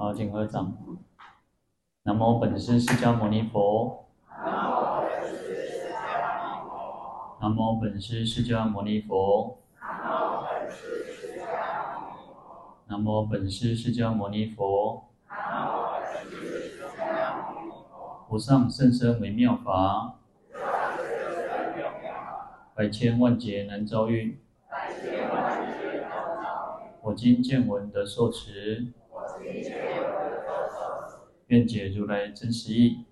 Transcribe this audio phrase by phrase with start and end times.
[0.00, 0.78] 好，请合掌。
[2.04, 4.06] 南无本师释迦牟尼佛。
[7.40, 9.58] 南无本师释迦牟尼佛。
[12.86, 15.08] 南无本师释迦牟尼佛。
[18.28, 20.20] 无上甚深微妙法。
[22.76, 24.40] 百千万劫难遭遇。
[27.02, 28.92] 我今见闻得受持。
[31.48, 33.04] 愿解如来真实义。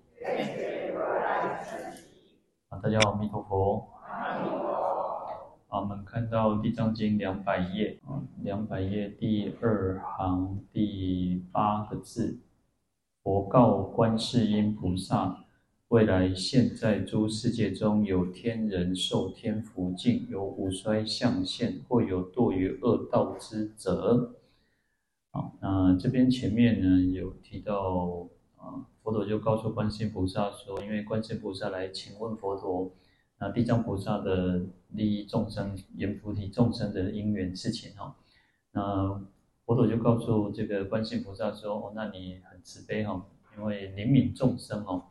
[2.69, 3.87] 好，大家好，阿弥陀佛。
[5.67, 12.37] 好，我们看到《地藏经》两百页，啊，两百页第二行第八个字：
[13.23, 15.45] 佛告观世音菩萨。
[15.87, 24.35] 未来现在诸世界中有天人受天福境，有五衰相现，或有堕于恶道之者。
[25.31, 32.91] 好，那这边前面呢有提到啊，佛陀就告诉观世音菩萨说，因为观世音菩萨来请问佛陀，
[33.39, 38.15] 那地藏菩萨的利益众生、阎浮提众生的因缘事情哈。
[38.71, 39.21] 那
[39.65, 43.25] 佛陀就告诉这个观世音菩萨说，哦，那你很慈悲哈，
[43.57, 45.05] 因为怜悯众生哦。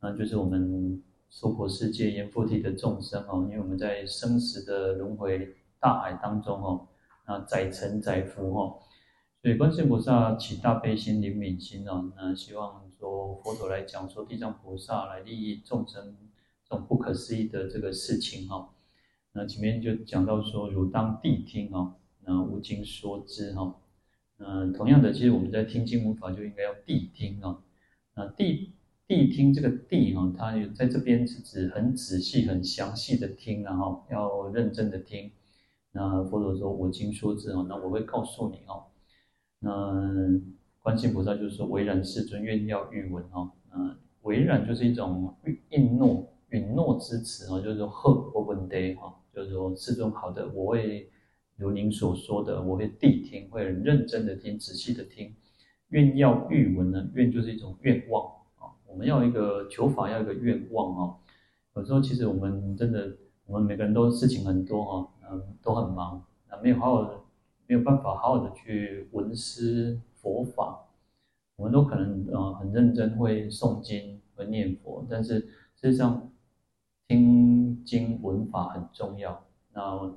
[0.00, 6.88] 那就是我们娑婆世界阎浮提的众生哦，因为我们在生死的轮回大海当中哦，
[7.26, 8.78] 那载沉载浮哦，
[9.48, 16.14] 所以观世菩萨起大悲心、怜悯心哦，那希望说佛陀来讲说地藏菩萨来利益众生
[16.68, 18.68] 这种不可思议的这个事情哈。
[19.32, 21.94] 那前面就讲到说，汝当谛听哦，
[22.26, 23.74] 那无经说之哈。
[24.36, 27.62] 那同样的，其实我们在听经闻法就应该要谛听哦，
[28.16, 28.68] 那谛。
[29.06, 35.30] 谛听这个谛哈，它在这边是指很仔细、很详细的听，然后要认真的听。
[35.92, 38.84] 那佛陀说：“我经说之哦，那我会告诉你哦。”
[39.60, 40.40] 那
[40.80, 45.34] 观世菩萨就是说：“唯然世尊，愿要欲闻哦。”嗯，唯然就是一种
[45.70, 51.10] 应诺、允诺之词哦，就是说好，我闻得哈，就是说世尊好的，我会
[51.56, 55.34] 如您所说的，我会谛听，会很认真的听、仔细的听。
[55.88, 57.08] 愿要欲闻呢？
[57.14, 58.26] 愿就是一种愿望
[58.58, 58.72] 啊。
[58.86, 61.16] 我们要一个求法，要一个愿望哦。
[61.74, 63.16] 有时候其实我们真的，
[63.46, 67.24] 我们每个人都事情很多哈，嗯，都很忙，啊，没有好好，
[67.68, 70.86] 没有办法好好的去闻思佛法。
[71.54, 76.30] 我们都可能呃很认真会诵经、会念佛，但是事实上
[77.06, 79.44] 听经闻法很重要。
[79.72, 80.16] 那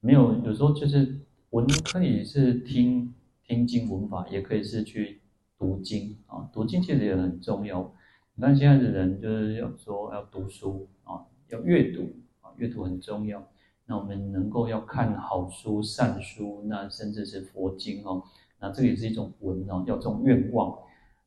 [0.00, 3.12] 没有，有时候就是闻可以是听
[3.42, 5.20] 听经闻法，也可以是去
[5.58, 7.92] 读经啊，读经其实也很重要。
[8.34, 13.48] 你看现在的人就是要说要读书啊，要阅读啊，阅读很重要。
[13.86, 18.22] 那我们能够要看好书、善书，那甚至是佛经哦，
[18.60, 20.78] 那这个也是一种文哦，要这种愿望。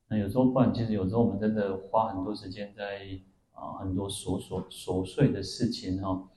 [0.09, 3.01] 那有时候不然，其实有时候我们真的花很多时间在
[3.51, 6.29] 啊很多琐琐琐碎的事情哈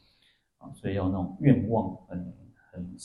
[0.59, 2.33] 啊，所以要那种愿望很
[2.73, 2.97] 很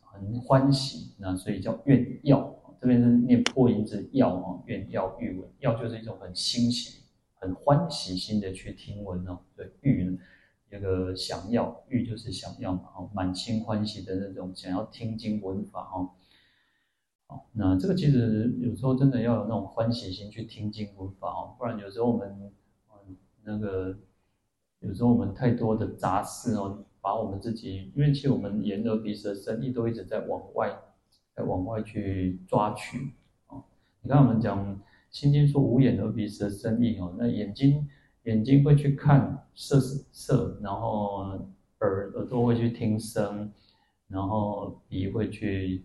[0.00, 2.54] 很欢喜，那所以叫愿要。
[2.78, 7.00] 这边是念破音字要哦，愿要欲闻，要就是一种很欣喜、
[7.40, 9.38] 很欢喜心的去听闻哦。
[9.56, 10.18] 对，欲呢，
[10.70, 16.10] 那个想要，欲就是想要嘛，哦，满心欢喜的那种想要听经闻法哦。
[17.26, 22.52] 好，那这个其实有时候真的要有那种欢喜心去听经闻法哦，不然有时候我们
[22.90, 23.98] 嗯那个
[24.80, 30.76] 有时候我们太多的杂事哦，把我们自己，因为其实我们眼耳鼻舌身意都一直在往外。
[31.36, 33.12] 在往外去抓取
[33.48, 33.62] 啊！
[34.00, 34.74] 你看我们讲
[35.10, 37.86] 《心经》说无眼耳鼻舌身意哦，那眼睛
[38.26, 39.80] 眼睛会去看色
[40.12, 41.38] 色，然后
[41.80, 43.52] 耳耳朵会去听声，
[44.08, 45.84] 然后鼻会去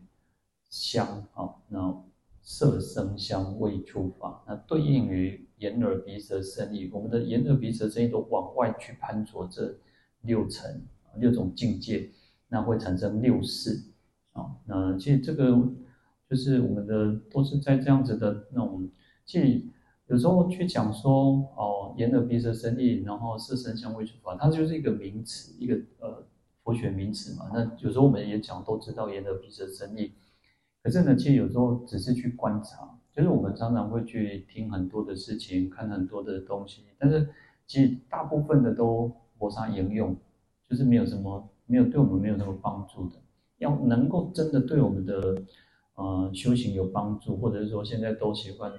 [0.69, 2.03] 香啊，那
[2.41, 9.77] 色声香味触法，那对应于眼耳鼻舌身意，我们的眼耳鼻舌身意都往外去攀着这
[10.21, 10.81] 六层
[11.17, 12.09] 六种境界，
[12.47, 13.83] 那会产生六识。
[14.33, 15.51] 啊，那其实这个
[16.29, 18.89] 就是我们的都是在这样子的那种，
[19.25, 19.61] 其实
[20.11, 26.21] 有时候去讲说哦，眼耳鼻舌身意，然后色声香味触法，它就是一个名词，一个呃
[26.65, 27.49] 佛学名词嘛。
[27.53, 30.11] 那有时候我们也讲都知道眼耳鼻舌身意，
[30.83, 37.29] 可是呢，其实有时候只是去观察，就是我们常常会去听很多的事情，看很多的东西，但是
[37.65, 39.09] 其实大部分的都
[39.39, 40.13] 没啥应用，
[40.69, 43.15] 就是没有什么，没有对我们没有什么帮助的。
[43.59, 45.41] 要能够真的对我们的
[45.95, 48.69] 呃修行有帮助，或者是说现在都喜欢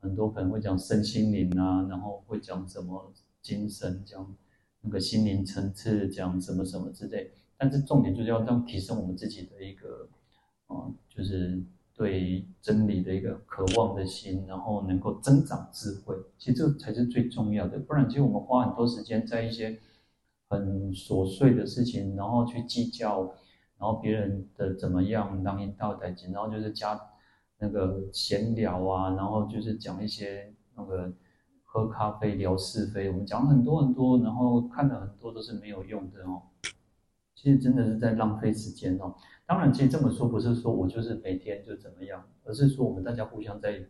[0.00, 3.12] 很多可能会讲身心灵啊，然后会讲什么
[3.42, 4.34] 精神，讲
[4.80, 7.30] 那个心灵层次，讲什么什么之类。
[7.56, 10.08] 但是重点就是要这样提升我们自己的一个
[10.68, 11.60] 啊、就是
[11.94, 16.16] 对真理的一个渴望的心，然后能够增长智慧。
[16.38, 17.78] 其实这才是最重要的。
[17.80, 19.78] 不然，其实我们花很多时间在一些
[20.48, 23.34] 很琐碎的事情，然后去计较，
[23.78, 26.98] 然后别人的怎么样，当引道代金，然后就是加
[27.60, 31.12] 那个闲聊啊，然后就是讲一些那个
[31.64, 36.42] 喝咖啡聊是非，我们讲很多很多，然后看了很多都是没有用的哦。
[37.34, 39.14] 其实真的是在浪费时间哦。
[39.46, 43.80] 当然，其实这么说不是说我就是每天就怎么样，而是说我们大家互相在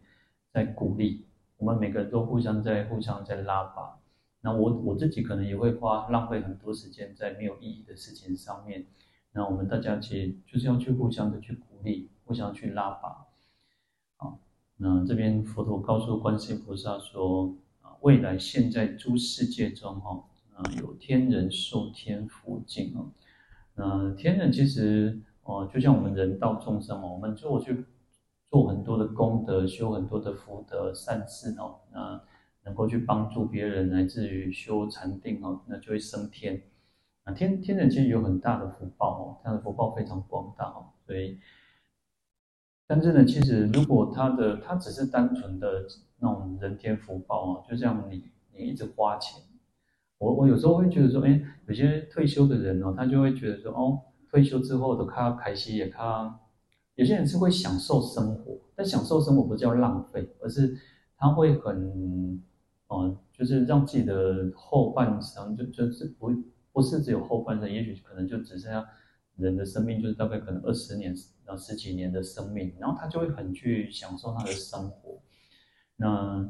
[0.53, 1.27] 在鼓励，
[1.57, 3.99] 我们每个人都互相在互相在拉拔。
[4.41, 8.87] 那我我自己可能也会花浪费很多时间在没有意义的事情上面。
[9.33, 13.27] 那我们大家其实就是要去互相的去鼓励，互相去拉拔。
[14.83, 20.25] 那这边佛陀告诉观世音菩萨说啊，未来现在诸世界中哈
[20.55, 23.11] 啊有天人受天福尽哦。
[23.75, 27.85] 那，天人其实哦、就像我们人道众生哦，我们就去
[28.49, 32.23] 做很多的功德，修很多的福德善事哦，那
[32.65, 36.63] 能够去帮助别人，乃至于修禅定哦，那就会升天。
[37.25, 41.39] 啊，天天人其实有很大的福报哦，他的福报非常广大哦，所以，
[42.91, 45.87] 但是呢，其实如果他的他只是单纯的
[46.19, 49.41] 那种人天福报啊，就像你你一直花钱。
[50.19, 53.97] 我我有时候会觉得说，哎，有些退休的人哦，他就会觉得说，哦，
[54.29, 56.41] 退休之后的他开心也他，
[56.97, 60.77] 有些人是会享受生活，但享受生活不叫浪费，而是
[61.17, 62.43] 他会很，
[62.89, 66.33] 哦，就是让自己的后半生就就是不
[66.73, 68.85] 不是只有后半生，也许可能就只剩下
[69.37, 71.15] 人的生命，就是大概可能二十年
[71.51, 75.21] 到十几年的生命，然后他就会很去享受他的生活，
[75.97, 76.49] 那。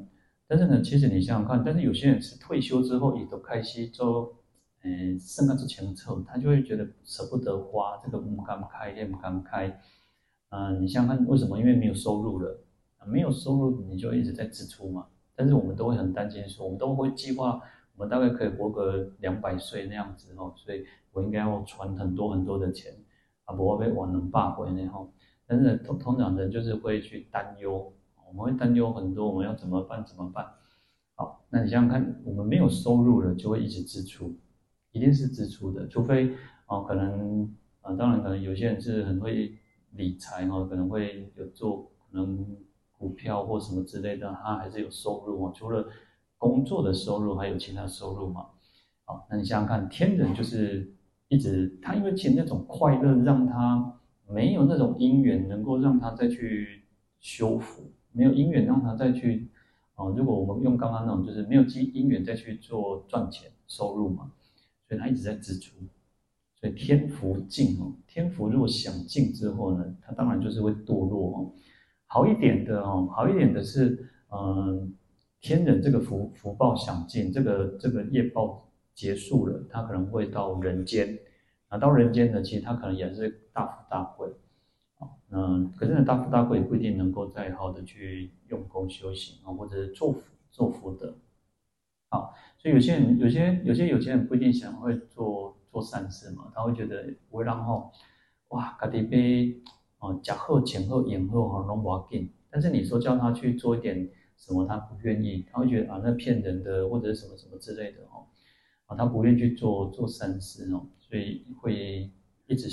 [0.53, 4.35] 但是呢，其实你想想看，但是有些人是退休之后也都开始做，
[4.83, 9.81] 嗯，剩下之前凑，他就会觉得舍不得花，这个不敢开，也不敢开，
[10.49, 11.57] 嗯，你想想看，为什么？
[11.57, 12.65] 因为没有收入了，
[13.07, 15.07] 没有收入你就一直在支出嘛。
[15.37, 17.63] 但是我们都会很担心说，我们都会计划，
[17.95, 22.93] 我们大概可以活个两百岁那样子哦，所以我应该要存很多很多的钱，
[23.53, 25.07] 不会被我能霸回那哈。
[25.47, 27.93] 但是通通常人就是会去担忧。
[28.29, 30.05] 我们会担忧很多，我们要怎么办？
[30.07, 30.47] 怎么办？
[31.17, 34.33] 好，那你想想看，我们没有收入了，就会一直支出，
[34.93, 36.33] 一定是支出的，除非
[36.67, 39.53] 哦，可能啊，当然可能有些人是很会
[39.91, 42.47] 理财哦，可能会有做可能
[42.97, 45.53] 股票或什么之类的，他还是有收入哦。
[45.53, 45.89] 除了
[46.39, 48.47] 工作的收入，还有其他收入嘛？
[49.05, 50.95] 好，那你想想看，天人就是
[51.31, 56.83] 一直他因为其实那种快乐，让他没有那种因缘，能够让他再去
[57.21, 57.91] 修复。
[58.13, 59.49] 没有因缘让他再去，
[59.95, 64.33] 啊，如果我们用刚刚那种，就是没有机因缘再去做赚钱收入嘛，
[64.89, 65.77] 所以他一直在支出，
[66.61, 71.53] 所以天福尽哦，天福若享尽之后呢，他当然就是会堕落哦。
[72.07, 74.93] 好一点的哦，好一点的是，嗯，
[75.41, 81.19] 天人这个福福报享尽，这个这个业报结束了，他可能会到人间，
[81.69, 84.29] 啊，到人间呢，其实他可能也是大富大贵。
[84.99, 90.21] 啊嗯，可是呢，大富大贵也不一定能够再好的去用功修行啊，或者是做福
[90.51, 91.15] 做福德。
[92.11, 92.29] 啊，
[92.59, 97.91] 所以有些人，有些有些有钱人不一定想会做做善事嘛，他会觉得不会让后
[98.49, 99.57] 哇，家己被
[100.01, 102.29] 哦假后前后眼后哈拢无要紧。
[102.51, 108.27] 但是你说叫他去做一点什么，他不愿意，他会觉得啊，那骗人的或者是什么什么之类的哦，
[108.91, 112.11] 啊，他不愿意去做做善事哦，所以会
[112.47, 112.69] 一直。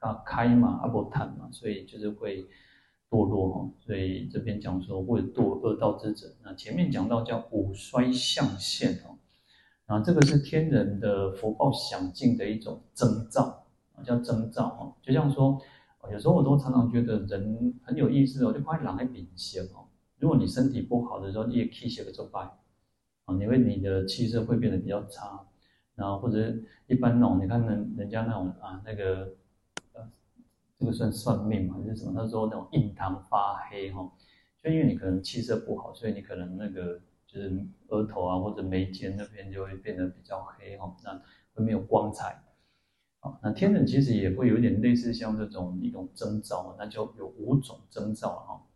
[0.00, 2.42] 啊，开嘛，阿波坦嘛，所以就是会
[3.10, 3.70] 堕落哈。
[3.84, 9.18] 所以这边讲说会堕恶道之者，那前面讲到叫五衰相现哦，
[9.84, 13.62] 啊，这个是天人的福报享尽的一种征兆
[13.94, 14.96] 啊，叫征兆哦。
[15.02, 15.60] 就像说，
[16.10, 19.84] 有时候我都常常觉得人很有意思哦，就快懒在秉性哦。
[20.18, 22.40] 如果你身体不好的时候，你也气血不足败
[23.26, 25.46] 啊，因为你的气色会变得比较差，
[26.00, 26.52] 然后或者
[26.88, 29.36] 一般那种，你看人人家那种啊那个。
[30.80, 32.18] 这个算算命嘛，还是什么？
[32.18, 34.10] 他说那种印堂发黑哈，
[34.64, 41.20] 就因为你可能气色不好，所以你可能那个就是额头啊或者眉间那边就会变得比较黑哈，那
[41.52, 42.42] 会没有光彩。
[43.18, 48.66] 啊，那天人其实也会有点类似像这种一种征兆，那就有五种征兆哈。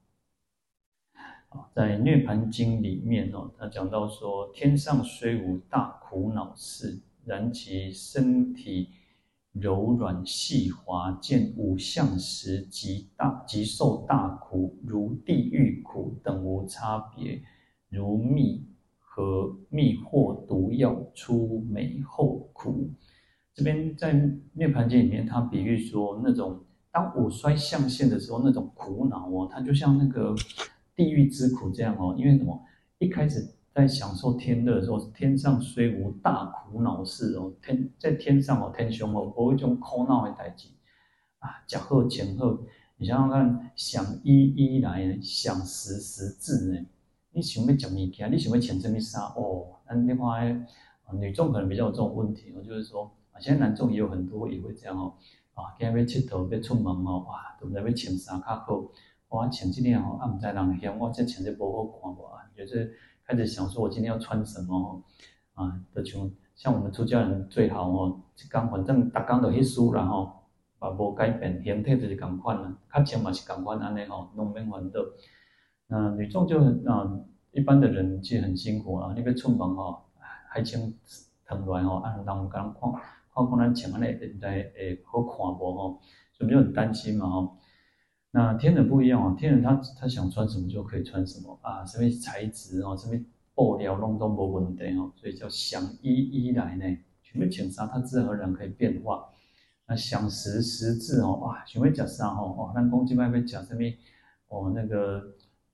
[1.48, 8.88] 啊，在《涅槃经》里面哦，他讲到说，天上虽无大苦恼事，然其身体。
[9.54, 17.40] 柔软细滑，见五相时，极大极受大苦，如地狱苦等无差别，
[17.88, 18.66] 如蜜
[18.98, 22.90] 和蜜或毒药出美后苦。
[23.54, 24.12] 这边在
[24.54, 30.34] 《涅槃经》里面，他比喻说那种当五衰相现的时候，那种苦恼哦，它就像那个
[30.96, 32.16] 地狱之苦这样哦。
[32.18, 32.60] 因为什么？
[32.98, 40.68] 一开始在享受天乐的时候，天上虽无大苦恼事哦，天在天上哦，天上哦，无一种苦恼的代志
[41.40, 42.56] 啊，食好穿好。
[42.96, 46.86] 你想想看，想衣衣来，想食食至呢？
[47.32, 49.66] 你想要食物件，你想要穿什么衫哦？
[49.88, 50.56] 那另外，
[51.12, 53.10] 女众可能比较有这种问题哦，就是说。
[53.32, 55.12] 啊，现在男众也有很多也会这样哦，
[55.54, 58.84] 啊，今日要佚佗要出门哦，哇，都不知要穿啥较好，
[59.30, 65.02] 哇，穿这件哦，啊，唔知人嫌我这穿这不好看无啊，就是开始想说我今天要穿什么
[65.54, 70.44] 啊，就像像我们出家人最好哦，一工反正逐工都迄输啦吼，
[70.78, 74.92] 啊，无改变，形体就是共款啦，较穿嘛是共款安尼吼，拢免烦恼。
[75.86, 76.58] 那女众就
[76.90, 77.10] 啊，
[77.52, 80.02] 一般的人就很辛苦啊，你要出门哦，
[80.48, 80.92] 还穿
[81.46, 82.92] 腾乱吼，啊，人唔敢看。
[83.32, 86.00] 包括咱穿安尼会会好看无吼，
[86.32, 87.56] 所以就很担心嘛吼。
[88.36, 93.16] 那天人不一样啊，天人他他想穿什么就可以穿什么啊，什么材质哦，什么
[93.54, 96.84] 布料拢都无问题哦，所以叫想衣衣来呢，
[97.22, 99.24] 想要穿啥，它自然而然可以变化。
[99.86, 103.82] 那想食食字哦，哇，想要食啥哦哦，那讲即摆要食什么
[104.48, 105.22] 哦，那个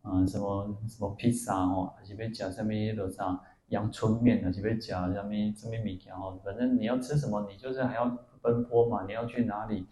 [0.03, 3.41] 嗯什么什么披萨哦，还是要食什么迄落啥？
[3.69, 6.39] 阳春面啊，是要加什么什么物件哦？
[6.45, 9.07] 反正你要吃什么，你就是还要奔波嘛。
[9.07, 9.87] 你要去哪里？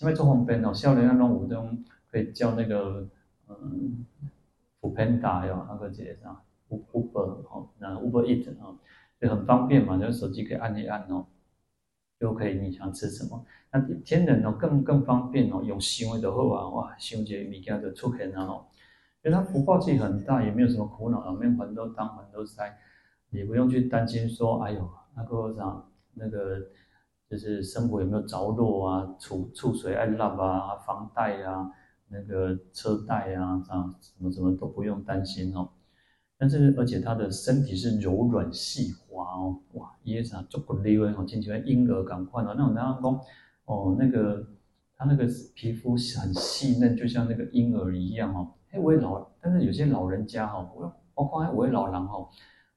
[0.00, 3.04] 因为做方便哦，少年那种五种可以叫那个
[3.48, 4.06] 嗯
[4.80, 8.76] ，foodpanda 哟，那个叫啥？Uber 哦，那 Uber Eat 哦，
[9.20, 11.26] 就很方便嘛，就手机可以按一按哦，
[12.20, 13.44] 就可以你想吃什么。
[13.72, 18.64] 那天人哦更更方便哦，用想的就好啊，哇，想这物件就出现了哦。
[19.24, 22.78] 因为他福报其实很大，也没有什么苦恼啊，没有很多当很多灾。
[23.30, 26.60] 也不用去担心说，哎呦，那个啥，那个
[27.28, 31.68] 就是生活有没有着落啊，储储水爱烂啊，房贷啊，
[32.08, 35.68] 那个车贷啊，啊，什么什么都不用担心哦。
[36.36, 43.18] 但是而且他的身体是柔软细滑哦，哇，也是啊，足够溜哦，亲像婴儿感快哦，那种男公
[43.66, 44.46] 哦，那个
[44.96, 48.52] 他那个皮肤很细嫩，就像那个婴儿一样哦。
[48.70, 52.28] 哎，我也老，但是有些老人家哈，我我看我也老人哈，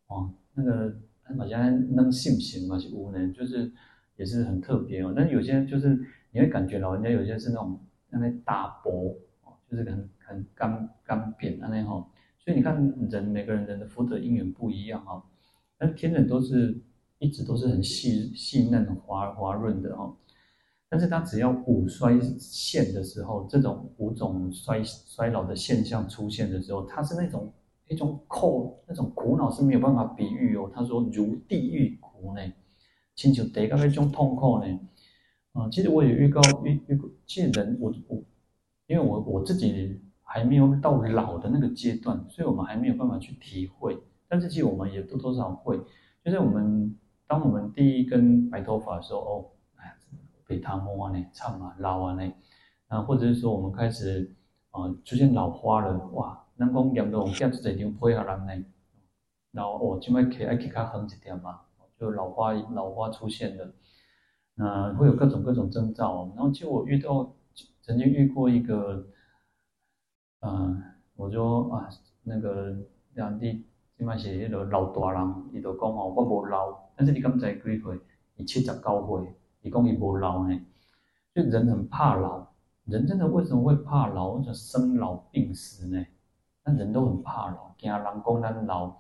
[0.08, 0.34] 哦。
[0.60, 0.92] 那个
[1.38, 3.72] 好像能性情嘛，是无能，就是
[4.16, 5.14] 也是很特别哦。
[5.16, 5.96] 但是有些就是
[6.32, 12.06] 你会感觉老人家有些是那种那那大薄哦，就是很很干干扁的那种。
[12.38, 12.76] 所以你看
[13.10, 15.24] 人每个人人的福德因缘不一样哈。
[15.78, 16.80] 但天人都是
[17.20, 20.16] 一直都是很细细嫩滑滑润的哦。
[20.90, 27.54] 但是他只要五衰现的时候，这种五种衰衰老的现象出现的时候，他是那种。
[27.90, 30.70] 一种苦，那种苦恼是没有办法比喻哦。
[30.76, 32.42] 他说如地狱苦呢，
[33.16, 34.80] 亲像得个那种痛苦呢。
[35.58, 38.24] 啊，其实我也预告预预过，其实人我我，
[38.86, 43.98] 因为我我自己还没有到老的那个阶段，所以我们还没有办法去体会。
[44.28, 45.80] 但是其实我们也多多少少会，
[46.24, 46.96] 就是我们
[47.26, 49.46] 当我们第一根白头发的时候，哦，
[49.78, 49.96] 哎，
[50.46, 52.34] 被他摸啊呢，唱啊，老啊呢，
[52.88, 54.36] 啊，或者是说我们开始
[54.72, 56.44] 啊出现老花了，哇。
[56.58, 58.66] 人讲严重，见出这张配合人呢，
[59.52, 61.62] 然后哦，就会起爱起较横一点嘛，
[62.00, 63.72] 就老花老花出现了，
[64.60, 66.32] 那会有各种各种征兆。
[66.36, 67.32] 然后就我遇到
[67.84, 69.08] 曾经遇过一个，
[70.42, 70.84] 嗯、呃，
[71.16, 71.88] 我说啊，
[72.24, 72.76] 那个
[73.14, 73.66] 两地
[73.98, 78.00] 起码是迄个老大人，伊就讲哦，我无老，但是你敢知几岁？
[78.36, 80.60] 伊七十九岁，伊讲伊无老呢，
[81.34, 82.48] 就人很怕老，
[82.86, 84.40] 人真的为什么会怕老？
[84.40, 86.06] 就生老病死呢？
[86.64, 88.96] 那人都很怕老，惊人讲咱老，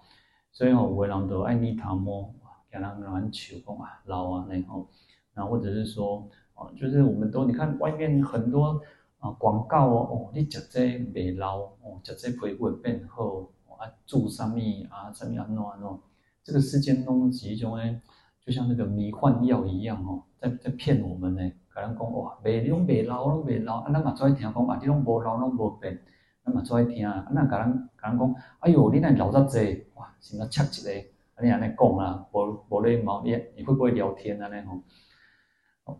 [0.51, 2.33] 所以吼有的人都爱捏头毛，
[2.71, 4.89] 惊人乱笑讲啊老啊那吼，然后
[5.37, 8.81] 啊或者是说哦，就是我们都你看外面很多
[9.19, 10.81] 啊广告哦哦，你食这
[11.13, 14.57] 袂老哦，食这皮肤会变好啊，做啥物
[14.89, 15.99] 啊，啥物安怎安怎，
[16.43, 18.01] 这个世间拢是一种诶，
[18.43, 25.99] 就像那个迷幻药一样哦，在在骗我们呢，甲人讲哇，袂你拢袂老拢袂老，啊咱嘛做爱听讲啊，你拢无老拢无变。
[26.49, 34.47] 那么做爱听啊，那甲人甲人讲，哎呦，你那老得济，哇，先来切一个，你安尼讲啊，无无礼貌，你你会不会聊天啊？
[34.47, 34.81] 那吼，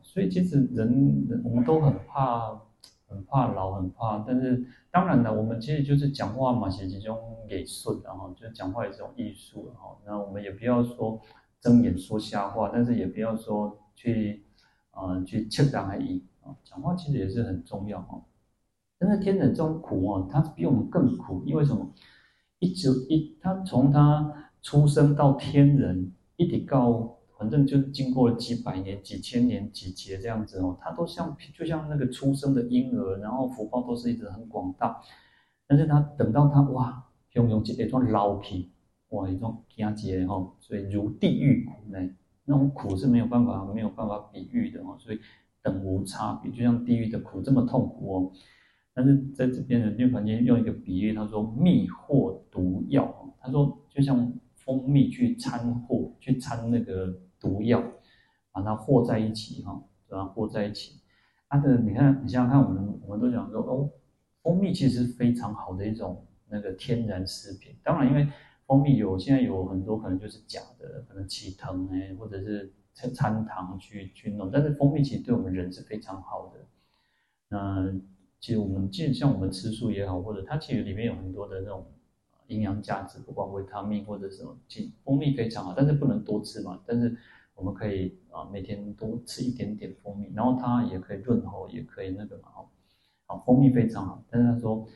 [0.01, 2.59] 所以其实人我们都很怕，
[3.07, 4.23] 很怕老，很怕。
[4.27, 7.17] 但是当然了，我们其实就是讲话嘛，是一种
[7.49, 11.19] 艺术，然后就讲话也是一种艺术，然后那我们也不要说
[11.61, 14.43] 睁眼说瞎话，但是也不要说去
[14.91, 18.23] 啊、呃、去切人而已啊，讲话其实也是很重要哦。
[18.99, 21.91] 但是天人这种苦哦，他比我们更苦，因为什么？
[22.59, 34.99] 一直一他从他出生到天人，一直到反正就是经过了几百年、几千年、几劫这样子哦，他都像就像那个出生的婴儿，然后福报都是一直很广大。
[35.67, 38.71] 但是他等到他哇，用用一种老皮，
[39.09, 42.09] 哇，一种压劫哈，所以如地狱苦呢，
[42.45, 45.19] 那种苦是没有办法没有办法比喻的哦，所以
[45.61, 48.31] 等无差别，就像地狱的苦这么痛苦哦。
[48.95, 57.15] 但是在这边的涅槃经用一个比喻，他说蜜或毒药，他说就像蜂蜜去掺和，去掺那个。
[57.39, 57.83] 毒药，
[58.51, 61.01] 把它和在一起哈，把它和在一起。
[61.49, 63.89] 它的你看，你想想看，我们我们都讲说哦，
[64.41, 67.75] 蜂蜜其实是非常好的一种那个天然食品。
[67.83, 68.27] 当然，因为
[68.65, 74.51] 蜂蜜有现在有很多可能就是假的，可能起藤哎，或者是掺掺糖去去弄。
[74.51, 76.65] 但是蜂蜜其实对我们人是非常好的。
[77.49, 77.93] 那
[78.39, 81.85] 其实我们即使像我们吃素也好，或者它其实里面有很多的那种。
[82.47, 86.79] 营养价值，不管维他命或者什么，其蜂蜜非常好，但是不能多吃嘛。
[86.85, 87.15] 但是
[87.55, 92.49] 我们可以啊，每天多吃一点点蜂蜜，然后它也可以润喉，也可以那个嘛。
[93.25, 94.23] 好，蜂蜜非常好。
[94.29, 94.87] 但是他说，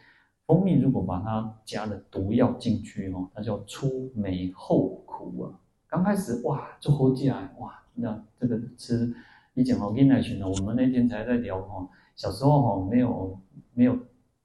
[0.46, 5.60] 蜂蜜如果把它加了毒药进去哦，它叫初美后苦啊。
[5.88, 9.14] 刚开始哇，就好起来哇，那这个吃，
[9.54, 13.40] 你讲好跟奶群呢，我们那天才在聊哈，小时候哈没有
[13.74, 13.98] 没有。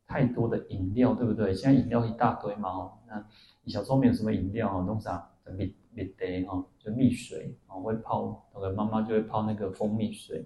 [0.08, 1.52] 太多的饮料，对不对？
[1.52, 3.24] 现在饮料一大堆嘛，哦，那
[3.62, 10.44] 你小时候没有什么饮料哦，弄啥蜜蜜茶哈，就蜜水啊，会泡，那个妈妈就会泡那个蜂蜜水，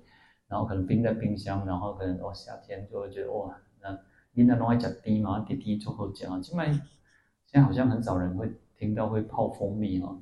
[0.48, 3.98] 然后可能冰在冰箱，然后可能哦夏天就会觉得哇，那
[4.32, 6.42] 你那弄爱吃甜嘛，甜甜就好讲。
[6.42, 10.16] 现在现在好像很少人会听到会泡蜂蜜哈，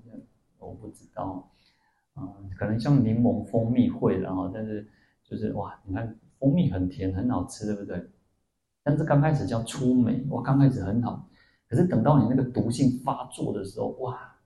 [0.59, 1.50] 我不知道，
[2.16, 4.88] 嗯，可能像柠檬蜂蜜会的哈，但是
[5.25, 8.02] 就是哇，你看蜂蜜很甜，很好吃，对不对？
[8.83, 11.28] 但是刚开始叫初美，哇，刚开始很好，
[11.69, 14.37] 可是等到你那个毒性发作的时候，哇，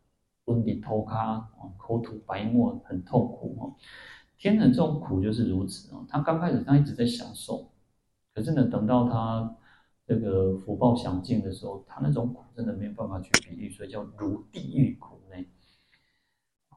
[0.45, 1.49] 昏迷偷卡，
[1.79, 3.75] 口吐白沫，很痛苦哦。
[4.39, 7.71] 天人这种苦就是如此哦，他刚开始他一直在享受，
[8.35, 9.57] 可是呢，等到他
[10.05, 15.45] 这个福报享尽的时候，他那种苦真的没有办法去比喻，所以叫如地狱苦呢。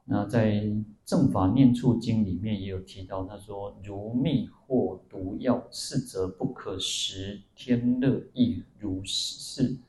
[0.07, 0.51] 那在
[1.03, 9.79] 《正法念处经》里面也有提到，他说：“如蜜或毒药，是则不可食，天乐亦如是，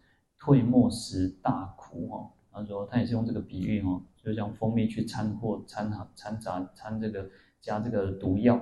[0.47, 7.29] 退没时大苦。”哈，他说他也是用这个比喻哈，就像蜂蜜去掺和掺哈掺杂掺这个
[7.61, 8.61] 加这个毒药，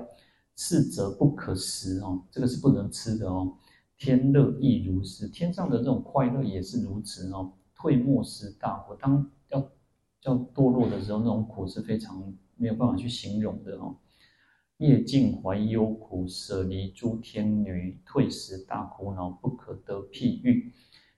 [0.56, 3.54] 是则不可食哦，这个是不能吃的哦。
[3.98, 7.52] 天乐亦如是，天上的这种快乐也是如此哦。
[7.76, 9.70] 退没时大苦，当要。
[10.22, 13.94] 要堕落的时候，那种苦是非常没有办法去形容的哦。
[14.78, 20.72] 业尽怀忧苦，舍离诸天女，退时大苦恼，不可得譬喻。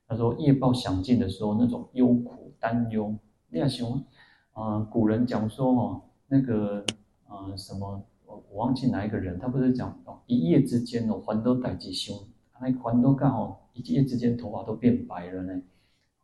[0.07, 3.15] 他说业报享尽的时候，那种忧苦担忧，
[3.49, 4.89] 你看什么？
[4.91, 6.85] 古人讲说哦，那个
[7.29, 12.17] 呃什么，我忘记哪一个人，他不是讲哦，一夜之间哦，还都带吉凶，
[12.55, 15.63] 那还都刚好一夜之间头发都变白了呢。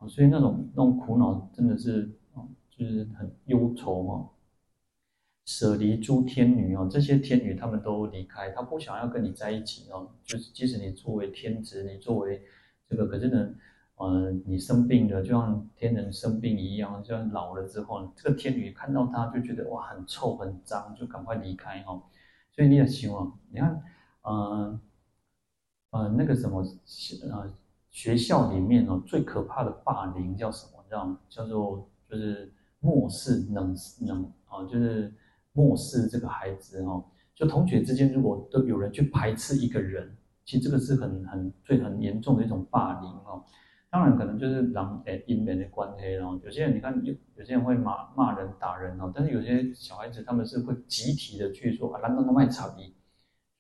[0.09, 2.11] 所以那种那种苦恼真的是。
[2.75, 4.29] 就是很忧愁哦，
[5.45, 10.09] 舍离诸天女哦，这些天女他们都离开，他不想要跟你在一起哦。
[10.25, 12.43] 就是即使你作为天子，你作为
[12.89, 13.55] 这个，可是呢，
[14.03, 22.03] 呃，你生病了，就像天人生病一样，就像老了之后，这个天女看到他就觉得哇，很臭很脏，就赶快离开哈。
[22.51, 23.83] 所以你也希望，你看，
[24.23, 24.81] 呃，
[25.91, 26.63] 呃，那个什么，
[27.31, 27.53] 呃，
[27.91, 30.85] 学校里面哦，最可怕的霸凌叫什么？
[30.91, 32.53] 叫叫做就是。
[32.85, 35.15] 漠视冷冷啊，就是
[35.53, 37.01] 漠视这个孩子哈。
[37.33, 43.41] 就同学之间，如果都有人去排斥一个人，其实这个是很很最很严重的一种霸凌哈。
[43.93, 52.95] 当然，可能就是狼诶阴面的关系，然后有些人你看有有些人会骂骂人打人哈，但是有些小孩子他们是会集体的去说啊，让他们卖草地，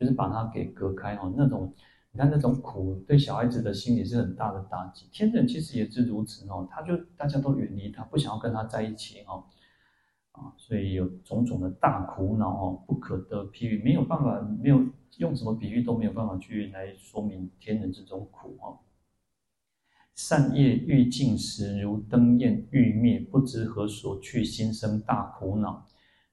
[0.00, 1.72] 就是把他给隔开哈那种。
[2.14, 5.06] 你看那种苦，对小孩子的心理是很大的打击。
[5.10, 9.44] 天人其实也是如此哦，他就大家都远离他，不想要跟他在一起哦，
[10.32, 14.84] 啊，所以有种种的大苦恼哦，不可得譬喻，没有办法，没有
[15.16, 18.78] 用什么比喻都没有办法去来说明天人这种苦哦。
[20.14, 25.86] 善业欲尽时，如灯焰欲灭，不知何所去，心生大苦恼。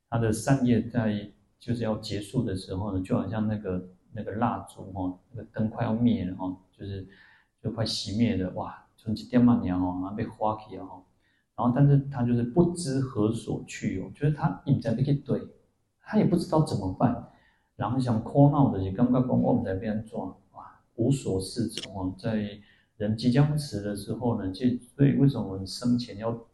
[0.10, 3.90] 他的善业在就是要结束的时候呢，就好像那个。
[4.12, 7.08] 那个蜡烛哈，那个灯快要灭了哈，就是
[7.62, 8.84] 就快熄灭了哇！
[8.98, 11.00] 从几点半年哦，然后被花起了哈，
[11.56, 15.40] 然后但是他就是不知何所去哦，就是他一直在那个对，
[16.02, 17.24] 他也不知道怎么办，
[17.76, 22.50] 然后想哭闹的，也刚刚讲我们在边抓哇，无所适从哦，在
[23.00, 26.48] 人即将死的时候呢，就所以为什么我们生前要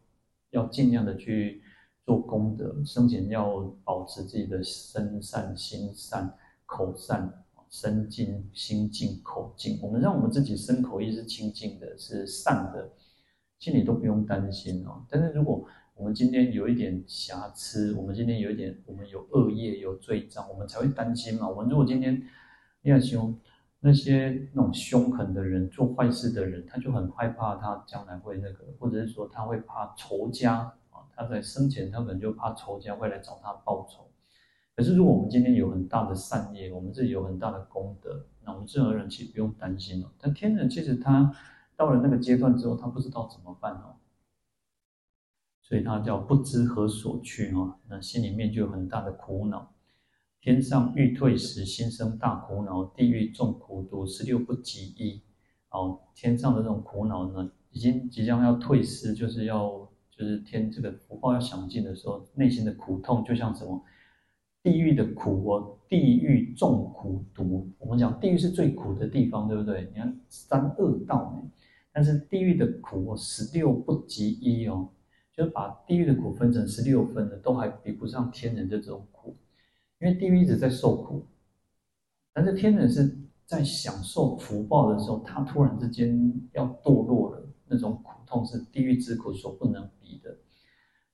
[0.50, 1.60] 要尽量的去
[2.04, 6.32] 做功德，生前要保持自己的身善、心善、
[6.64, 9.80] 口善，身净、心净、口净。
[9.82, 12.92] 我们让我们自己身口意是清净的，是善的，
[13.58, 15.04] 心里都不用担心哦。
[15.10, 21.48] 但是如果我们今天有一点瑕疵，我们今天有一点，我们有恶业、有罪障，我们才会担心嘛。
[21.48, 22.22] 我们如果今天
[22.82, 23.36] 你要凶
[23.86, 30.54] 那些那种凶狠的人、做坏事的人，他就很害怕他将来会那个，或者是说他会怕仇家
[30.90, 34.10] 啊，他在生前他可能就怕仇家会来找他报仇。
[34.74, 40.12] 可是如果我们今天有很大的善业，我们自己有很大的功德，那我们任何人其实不用担心了。
[40.20, 41.32] 但天人其实他
[41.76, 43.94] 到了那个阶段之后，他不知道怎么办哦。
[45.62, 49.72] 所以他叫不知何所去哈，那心里面就有很大的苦恼。
[50.40, 55.20] 天上欲退时，心生大苦恼；地狱众苦毒，十六不及一。
[55.70, 63.82] 哦，天上的这种苦恼呢，已经即将要退失，就是要就是天这个福报要享尽的时候，内心的苦痛就像什么？
[64.62, 67.68] 地狱的苦哦，地狱众苦毒。
[67.78, 69.88] 我们讲地狱是最苦的地方，对不对？
[69.92, 71.50] 你看三恶道呢，
[71.92, 74.88] 但是地狱的苦哦，十六不及一哦。
[75.36, 79.36] 就是把地狱的苦分成十六分的，都还比不上天人的这种苦，
[79.98, 81.24] 因为地狱一直在受苦，
[82.32, 90.36] 但是天人是在享受福报的时候，他突然之间要堕落了，那种苦痛是地狱之苦所不能比的。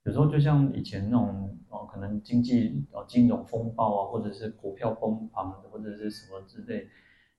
[0.05, 6.89] 有时候就像以前那种哦，可能经济哦金融风暴啊，或者是股票崩盘，或者是什么之类，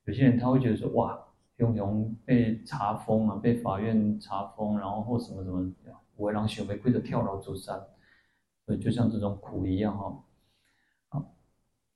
[0.06, 1.22] 有些人他会觉得说哇，
[1.58, 5.74] 永永被查封啊，被法院查封，然后或什么什么。
[6.16, 7.74] 我让小玫瑰的跳楼自杀，
[8.66, 10.24] 所以就像这种苦一样哈。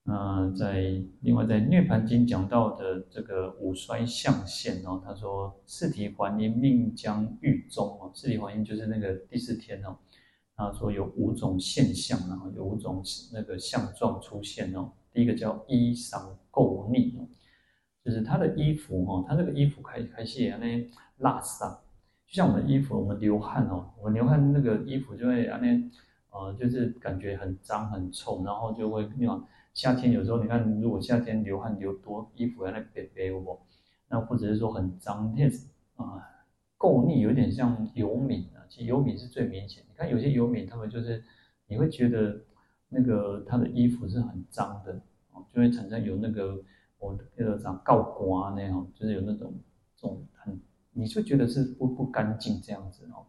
[0.10, 9.98] 那在另外在《涅槃经》讲到的这个五衰相现哦，他说四体还阴命将狱中哦，四体还阴就是那个第四天哦。
[10.56, 14.90] 他说有五种现象，然后有五种那个相状出现哦。
[15.12, 17.28] 第一个叫衣裳垢腻哦，
[18.06, 21.82] 就是他的衣服哦，他这个衣服开开始那拉撒。
[22.26, 25.68] 就像我们的衣服，我们流汗哦，我们流汗那个衣服就会啊那，
[26.30, 29.44] 呃，就是感觉很脏很臭，然后就会那种
[29.78, 33.60] 夏天有时候你看，如果夏天流汗流多，衣服在那白白哦，
[34.10, 36.20] 那或者是说很脏，那啊
[36.80, 39.84] 垢腻，有点像油敏啊，其实油敏是最明显。
[39.88, 41.24] 你看有些油敏，他们就是
[41.68, 42.42] 你会觉得
[42.90, 45.00] 那个他的衣服是很脏的，
[45.54, 46.60] 就会产生有那个
[46.98, 49.54] 我那个啥告瓜那样，就是有那种
[49.96, 50.60] 这种很。
[50.92, 53.28] 你就觉得是不不干净这样子哦，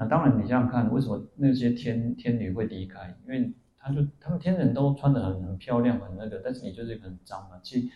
[0.00, 3.16] 那当然你想想看，为什么那些天天女会离开？
[3.24, 3.52] 因为
[3.86, 7.60] 他就他们天人都穿得很很漂亮很那个，但是你就是很脏嘛。
[7.62, 7.88] 其实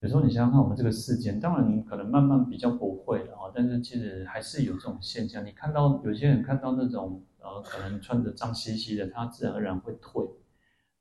[0.00, 5.46] 有时候你想想看，我们这个世间，当然可能慢慢比较不会了哦，但是其实还是有这种现象。
[5.46, 10.26] 你看到有些人看到那种呃，可能穿着脏兮兮的，他自然而然会退，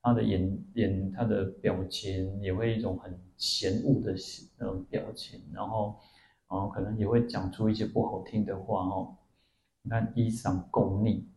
[0.04, 4.14] 他的眼眼他的表情也会一种很嫌恶的
[4.60, 5.98] 那种表情，然后。
[6.52, 9.16] 然后，可能也会讲出一些不好听的话哦。
[9.84, 11.30] 你看衣裳垢腻。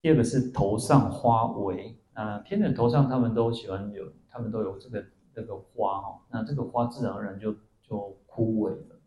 [0.00, 6.20] 第二个是头上花为啊，天人头上他们都喜欢有，他们都有这个这个花哈。
[6.30, 9.00] 那这个花自然而然就就枯萎了。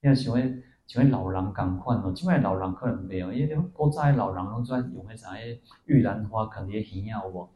[0.00, 5.30] 那请问请问老人赶快哦，现在老人可能没有，因为古早老人都在用那啥
[5.84, 7.48] 玉兰花，肯定很要哦，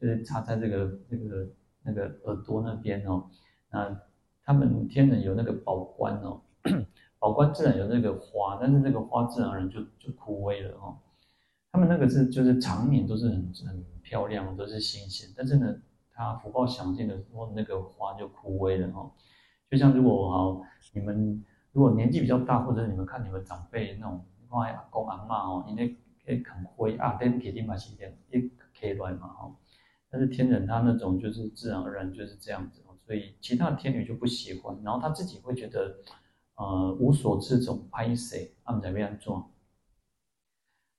[0.00, 1.48] 就是插在这个那个
[1.82, 3.28] 那个耳朵那边哦，
[3.70, 4.00] 那。
[4.46, 6.38] 他们天人有那个宝冠哦，
[7.18, 10.98] 宝冠自然有那个花，但是那个花自然而然就就枯萎了哦。
[11.74, 15.74] 他们那个是就是常年都是很很漂亮，都是新鲜，但是呢，
[16.12, 19.10] 它福报享尽的时候，那个花就枯萎了哦。
[19.68, 28.38] 就像如果哦，你们如果年纪比较大，或者你们看你们长辈那种，哇，阿公阿嬷哦，因为可以啃灰啊，但铁定嘛是点一
[28.78, 29.52] 可以来嘛哈。
[30.08, 32.82] 但是天人他那种就是自然而然就是这样子。
[33.04, 35.96] 所以其他的天女就不喜欢，然后他自己会觉得，
[36.54, 39.50] 呃，无所适从，拍谁，他们才这样做。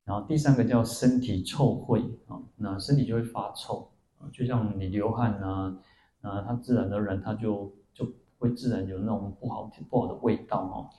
[0.05, 5.77] 然后第三个叫身体臭秽啊，那身体就会发臭啊，就像你流汗啊，
[6.21, 10.89] 啊，它自然而然它就就会自然有那种不好不好的味道哦。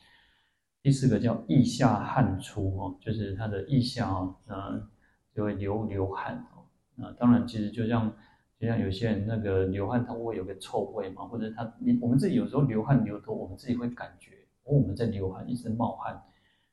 [0.82, 4.88] 第四个叫腋下汗出哦，就是它的腋下啊，那
[5.34, 6.66] 就会流流汗哦。
[6.96, 8.12] 那当然，其实就像。
[8.58, 14.30] 就像有些人那个流汗，他会有个臭味嘛，或者他你我们自己有时候流汗流多，我们自己会感觉，
[14.64, 16.18] 哦，我们在流汗，一直冒汗，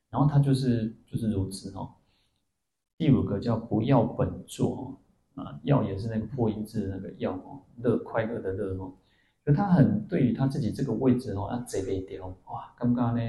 [0.08, 1.92] 然后他就是就是如此哦。
[3.04, 4.98] 第五个叫不要本座
[5.34, 8.94] 啊，要也是那个破音字的那个要哦，乐快乐的乐哦，
[9.44, 13.20] 就他很对于他自己这个位置哦，要贼别掉哇，刚刚呢，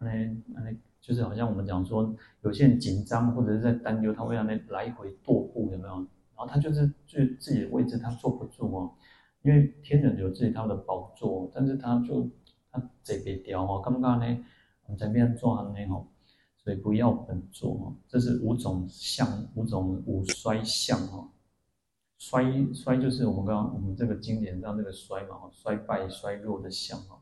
[0.00, 0.10] 呢
[0.54, 5.94] 呢就是好像我们讲说，有些人紧张或者是在担忧，他会让那来回踱步，有没有？
[5.94, 8.90] 然后他就是就自己的位置他坐不住哦，
[9.42, 12.28] 因为天人有自己他的宝座，但是他就
[12.72, 14.26] 他这边掉哦，刚刚呢，
[14.86, 16.08] 我们这边做完呢吼，
[16.64, 21.28] 所以不要本座哦，这是五种相，五种五衰相哦。
[22.18, 27.18] 衰衰就是我们刚刚我们这个经典上这个衰嘛，衰败衰弱的相哦。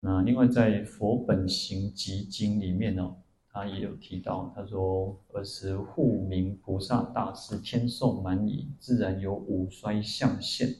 [0.00, 3.16] 那另外在《佛本行集经》里面呢，
[3.50, 10.74] 他也有提到，他说：“尔时护明菩萨大士天寿满矣，自然有五衰相现。”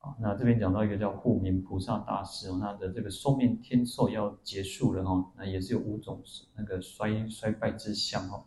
[0.00, 6.22] 啊，那这边讲到一个叫护明菩萨大师哦，他的这个寿命天寿要结束了哈，那也是有五种
[6.56, 8.46] 那个衰衰败之相哈。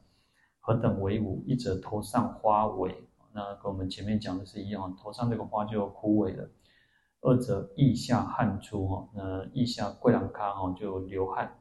[0.60, 1.44] 何等为五？
[1.46, 2.96] 一者头上花萎。
[3.36, 6.50] 那跟我们前面讲的是一样，头上这个花就枯萎了。
[7.22, 11.60] 二者腋下汗出哈，那腋下贵兰卡哈就流汗。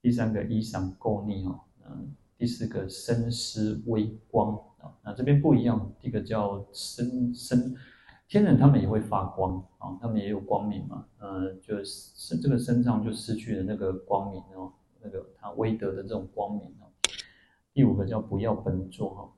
[0.00, 7.74] 第三个衣裳垢腻哈，嗯，第四个身湿微光啊，那这边不一样，第一个叫身身
[8.28, 16.90] 天人他们也会发光啊，他们也有光明嘛，嗯，就是这个身上就失去了那个光明哦，那个他威德的这种光明哦。
[17.72, 19.32] 第五个叫不要本座哈。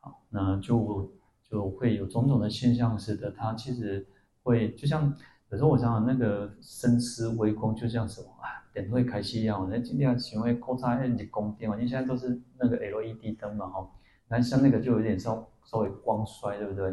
[0.00, 1.12] 好，那就
[1.48, 4.04] 就会有种种的现象，使得他其实
[4.42, 5.14] 会就像
[5.50, 9.68] 有时候我想想那个深思微光，就像什么啊，点会开始一样。
[9.70, 13.88] 那今天喜欢扩大日光电嘛，因为现在都是那个 LED 灯嘛，哈。
[14.26, 16.92] 那像那个就有点稍稍微光衰，对不对？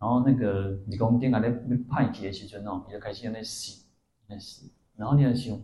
[0.00, 3.84] 然后那个日光电啊，那派气的时阵哦，你就开始在洗，
[4.28, 4.72] 在洗。
[4.96, 5.56] 然后你要想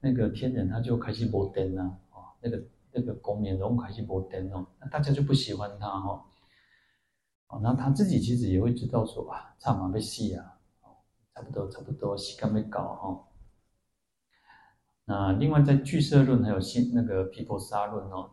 [0.00, 2.62] 那个天人，他就开始没电了，哦，那个。
[2.90, 6.24] 那个公冕龙开始波灯哦，那大家就不喜欢他哈，
[7.48, 10.58] 哦，那他自己其实也会知道说啊，差嘛被戏啊，
[11.34, 13.28] 差不多差不多时间没搞哈。
[15.04, 18.30] 那另外在俱舍论还有新那个毗婆沙论哦，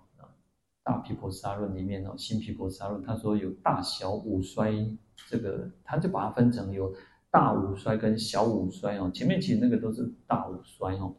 [0.85, 4.87] 大毗婆沙论里面哦，新毗婆沙论他说有大小五衰，
[5.27, 6.93] 这个他就把它分成有
[7.31, 11.15] 大五衰跟小五衰哦，前面其实那个都是大五衰哦。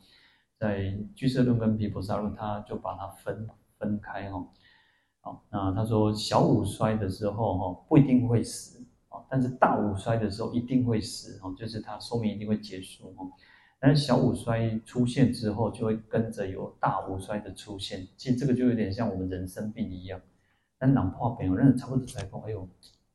[0.57, 4.47] 在俱舍论跟毗婆沙论，他就把它分分开哈。
[5.21, 13.25] 好，那他说小五衰的时候哈，不一定会死啊，但是大五衰的时候一定会死哦，就是他寿命一定会结束哈。
[13.79, 18.07] 但是小五衰出现之后，就会跟着有大五衰的出现。
[18.17, 20.21] 其实这个就有点像我们人生病一样。
[20.79, 22.69] 但脑破病，我认识差不多在讲，哎呦，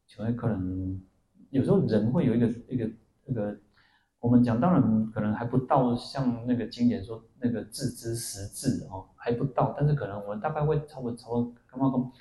[0.08, 1.02] 就会可能
[1.50, 2.90] 有时候人会有一个一个
[3.26, 3.58] 一个。
[4.20, 12.12] 我们讲当然可能还不到像那个经典说那个置之死地哦，还不到，但是可能我们大概会差不多差不多刚刚说，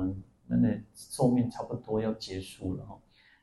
[0.00, 2.96] 嗯，那那寿命差不多要结束了哈，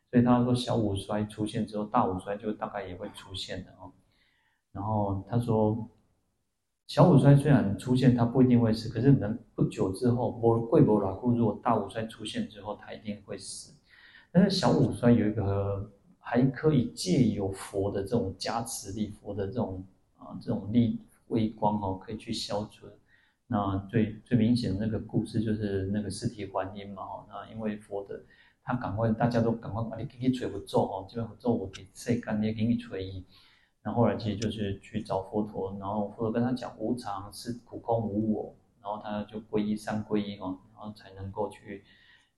[0.09, 3.91] 所以他说小五衰出现之后，大五衰就大概也会出现的哦。
[4.71, 5.89] 然后他说
[6.87, 13.73] 小五衰虽然出现，他不一定会死，可是能不久之后，我贵波老库如果大五衰出现之后，他一定会死。
[14.31, 15.91] 但是小五衰有一个。
[16.23, 19.83] 还可以借由佛的这种加持力，佛的这种
[20.17, 22.85] 啊这种力微光哦，可以去消除。
[23.47, 28.23] 那最最明显的那个故事就是那个尸体还阴嘛哦，那因为佛的
[28.63, 33.25] 他赶快大家都赶快把你给你捶不做哦，这边不做我给谁干你给你捶。
[33.83, 41.83] 然后来其实就是去找佛陀，然后佛陀跟他讲无常是苦空无我，然后他就皈依三皈依哦，然后才能够去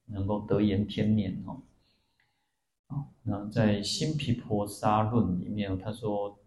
[0.06, 1.62] 能够得延天年哦。
[3.24, 6.38] 那在《新毗婆沙论》里面，他说，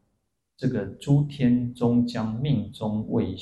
[0.56, 3.34] 这个诸天终将命中未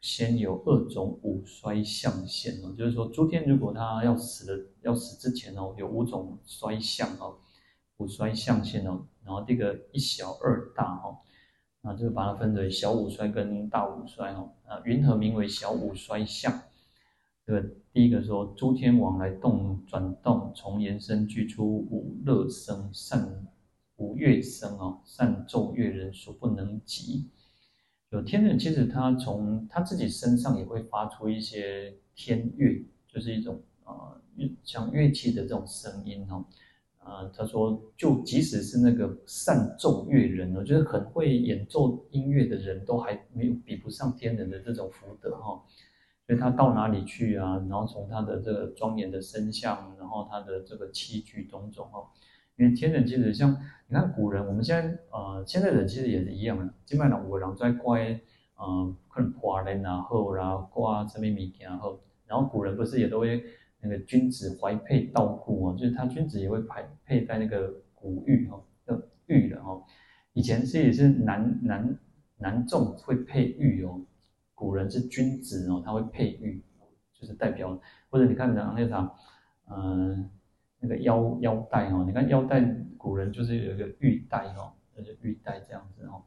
[0.00, 7.38] 先有二种五衰相现哦，就是说诸天如果他要死的要死之前哦，有五种衰相哦，
[7.96, 11.18] 五衰相现哦，然后这个一小二大哦，
[11.80, 16.62] 那就把它分为小五衰跟大五衰哦，啊，云何名为小五衰相？
[17.44, 17.60] 这个
[17.92, 23.46] 第一个说，诸天往来动转动，从延伸具出五乐声善
[23.96, 27.30] 五乐声哦，善奏乐人所不能及。
[28.10, 36.44] 有天人其实他从他自己身上也会发出一些天乐，就是一种啊、呃、像乐器的这种声音哦。
[37.04, 45.62] 啊、呃，他说就即使是那个善奏乐人哦，就是很会演奏音乐的人都还没有比不上天人的这种福德哈。
[46.24, 47.56] 所以他到哪里去啊？
[47.68, 52.06] 然后从他的这个庄严的身相，然后他的这个器具种种哦。
[52.56, 53.50] 因为天人其实像
[53.88, 56.72] 你看古人，我们现在呃现在人其实也是一样的。
[56.86, 57.98] 基本上五个人在挂
[58.56, 63.42] 呃可能挂人啊后啦挂什么物件后，然后古人不是也都会
[63.82, 69.82] 那个君子怀佩道固哦，就是他君子也会佩佩戴那个古玉哦，叫玉的哦。
[70.32, 71.98] 以前是也是男男。
[72.38, 74.00] 男众会佩玉哦，
[74.52, 76.60] 古人是君子哦，他会佩玉，
[77.14, 79.14] 就是代表或者你看那那啥，
[79.70, 80.28] 嗯、
[80.80, 82.60] 那个腰腰带哦，你看腰带，
[82.98, 86.24] 古人就是有一个玉带哦，那就玉带这样子哦。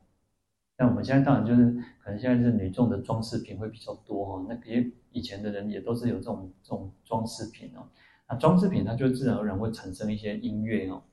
[0.78, 1.72] 那我们现在当然就是
[2.04, 7.88] 可能现在是女众的装饰品会比较多哦，那别以前的人也都是有这种这种装饰品哦。
[8.28, 11.04] 那装饰品它就自然而然会产生一些音乐哦，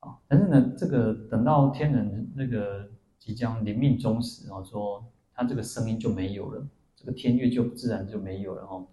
[0.00, 8.86] 啊，但是呢，这个等到天人那个即将临命终时啊，说他这个声音就没有了，这个天乐就自然就没有了哦，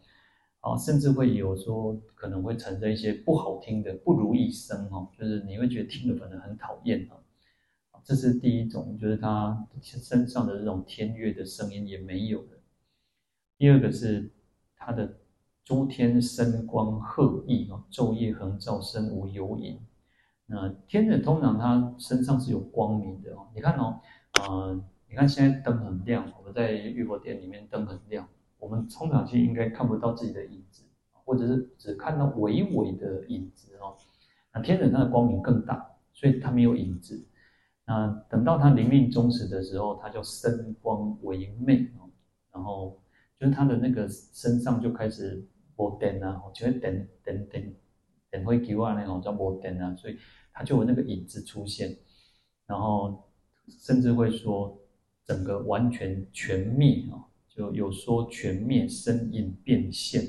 [0.60, 7.16] 啊，甚至会有说可能会产生一些不好听的不如意声哦，就是你会觉得听了可能很讨厌啊，
[8.04, 12.60] 这是第一种，就是他身上的这种天乐的声音也没有了。
[13.58, 14.32] 第二个是
[14.76, 15.18] 他的。
[15.68, 19.78] 诸天生光赫熠哦，昼夜恒照，身无有影。
[20.46, 23.50] 那天人通常他身上是有光明的哦。
[23.54, 24.00] 你看哦，
[24.40, 28.26] 呃，你看现在灯很亮，我们在玉佛殿里面灯很亮，
[28.60, 30.84] 我们通常去应该看不到自己的影子，
[31.26, 33.98] 或者是只看到微微的影子哦。
[34.54, 37.22] 那天人他的光明更大，所以他没有影子。
[37.88, 42.06] 那等到他临命终时的时候，他就身光为昧哦，
[42.54, 43.02] 然后
[43.40, 45.44] 就是他的那个身上就开始。
[45.78, 47.76] 波电啊，就会等等等
[48.32, 50.18] 等会给我那种叫波电啊，所以
[50.52, 51.96] 他就有那个影子出现，
[52.66, 53.30] 然后
[53.68, 54.76] 甚至会说
[55.24, 60.24] 整个完全全灭啊，就有说全灭身影变现，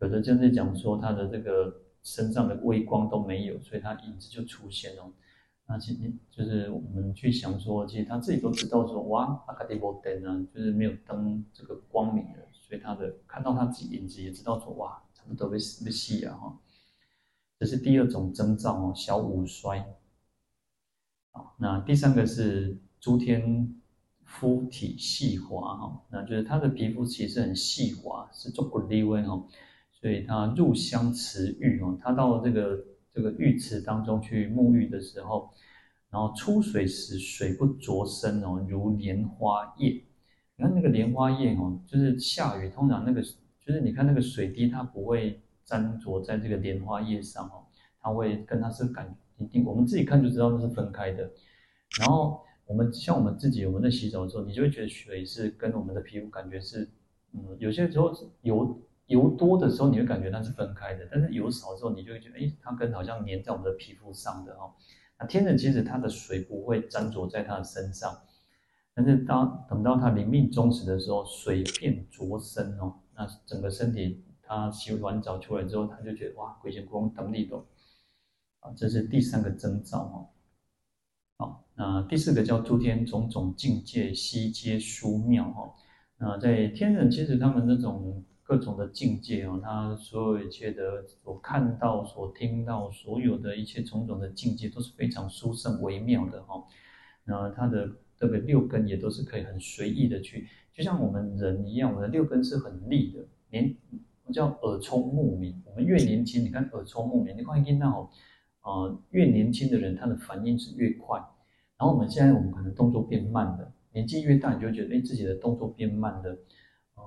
[0.00, 5.10] 有的就是讲说他的这个身上的微光都没有，所以他影子就出现了。
[5.70, 12.38] 那其实就是我们去想说，其实他自己都知道说哇，阿卡迪无电啊，就是没有灯这个光明了。
[12.52, 16.58] 所以他的看到他自己影子，也知道说哇，差不多被被死啊哈。
[17.56, 19.86] 这是第二种征兆哦，小五衰。
[21.56, 23.72] 那第三个是诸天
[24.24, 29.46] 肤体细滑哈，那就是他的皮肤其实很细滑，是做骨立温哈。
[29.92, 35.50] 所以他入香持玉哦，他到这个这个浴池当中去沐浴的时候，
[36.10, 40.02] 然后出水时水不着身哦，如莲花叶。
[40.56, 47.64] 你看那个莲花叶哦，就是下雨，通常那个就是你看那个水滴，它不会沾着在这个莲花叶上哦，
[48.00, 51.30] 它会跟它是感一定，我们自己看就知道那是分开的。
[51.98, 56.88] 然后我们像我们自己，我们在洗澡的时候，你就会觉得水是跟我们的皮肤感觉是，
[57.32, 58.78] 嗯，有些时候油
[59.10, 64.72] 油多的时候，你会感觉它是分开的，但是油少的时候，你就会觉得，哎，它跟好像粘在我们的皮肤上的哦。
[65.18, 68.16] 那天人其实它的水不会沾着在它的身上。
[68.92, 77.64] 但是当等到他临命终时的时候，水便着身哦，那整个身体他洗完澡出来之后，他就觉得哇，鬼神光等你懂
[78.60, 80.28] 啊，这是第三个征兆哦。
[81.38, 85.74] 好，那第四个叫诸天种种境界悉皆殊妙哈。
[86.18, 96.64] 那在天人其实他们那种各种的境界哦，他所有一切的所看到、所听到，所有的一切种种的境界都是非常殊胜微妙的哈。
[97.24, 97.88] 那他的。
[98.20, 103.26] 这个六根也都是可以很随意的去，就像我们人一样，我们的六根是很利的。
[103.48, 103.74] 年
[104.30, 108.12] 叫耳聪目明，我们越年轻，你看耳聪目明，你看听到
[108.60, 111.18] 呃，越年轻的人他的反应是越快。
[111.78, 116.36] 然后我们现在我们可能动作变慢了，年纪越大，你就觉得哎，自己的动作变慢了，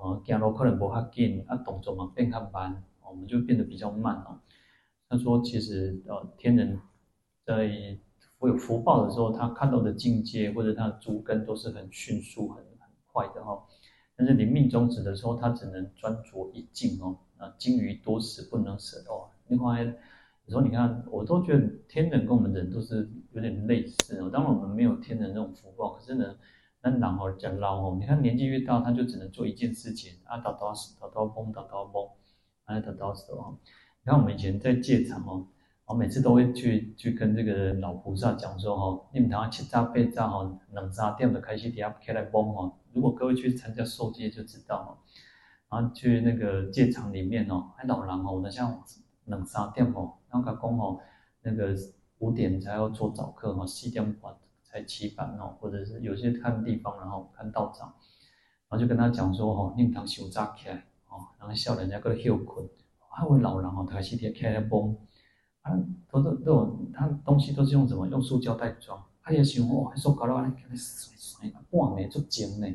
[0.01, 4.39] 呃，走路可能不较紧，啊，动作嘛变较慢，我们就变得比较慢哦。
[5.09, 6.79] 他说，其实呃，天人
[7.45, 7.99] 在。
[8.45, 13.57] 有福报的时候，他看到的境界或者他的诸根都是很迅速、很很快的哈。
[14.17, 17.17] 但是临命终止的时候，他只能专着一境哦。
[17.37, 19.31] 啊，精于多时不能舍哦。
[19.47, 24.29] 另外，有时候你看，我都觉得天人跟我们人都是有点类似哦。
[24.29, 26.35] 当然我们没有天人那种福报，可是呢，
[26.83, 32.07] 那人哦讲老哦，你看年纪越大，他就只能做一件事情啊，打打死，打打崩，打打崩，
[32.65, 33.57] 啊，打打死哦。
[34.03, 35.47] 你看我们以前在戒场哦。
[35.85, 42.71] 我每次都会去去跟这个老菩萨讲说哈，你们台湾七早八早哈，两三点就开始底下开来崩哈。
[42.93, 44.97] 如果各位去参加受戒就知道哈，
[45.69, 48.81] 然后去那个戒场里面哦，还老狼哦，那像
[49.25, 50.99] 两三点哦，然后他讲哦，
[51.41, 51.75] 那个
[52.19, 54.33] 五点才要做早课哈，四点半
[54.73, 57.87] 在起板哦，或者是有些看地方然后看道长，
[58.67, 60.75] 然后就跟他讲说哈，你们当修早起来
[61.09, 62.67] 哦，然后笑人家个休困，
[63.09, 64.97] 还有老人哦，开始底下开来崩。
[65.61, 65.71] 啊，
[66.11, 68.05] 都都都有，他东西都是用什么？
[68.07, 69.01] 用塑胶袋装。
[69.21, 72.67] 他也喜欢哇，说搞到啊，给你甩甩，哇没就尖呢，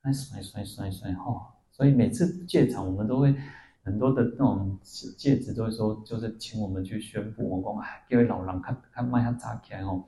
[0.00, 1.54] 哎甩甩甩甩哈。
[1.70, 3.36] 所以每次戒场，我们都会
[3.82, 4.78] 很多的那种
[5.18, 10.02] 戒指都会说，就是请我们去宣布，我讲哎，各位老人看看迈下扎起来哦，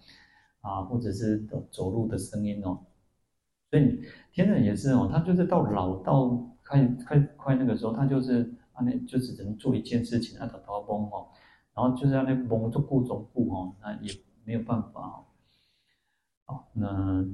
[0.60, 2.78] 啊，或者是走走路的声音哦，
[3.70, 4.02] 所以
[4.32, 6.28] 天人也是哦，他就是到老到
[6.64, 8.42] 快快快那个时候，他就是
[8.72, 11.28] 啊那就只能做一件事情，啊头头崩哦，
[11.74, 14.12] 然后就是让那崩做顾中顾哦，那也
[14.44, 15.24] 没有办法哦。
[16.44, 17.24] 好，那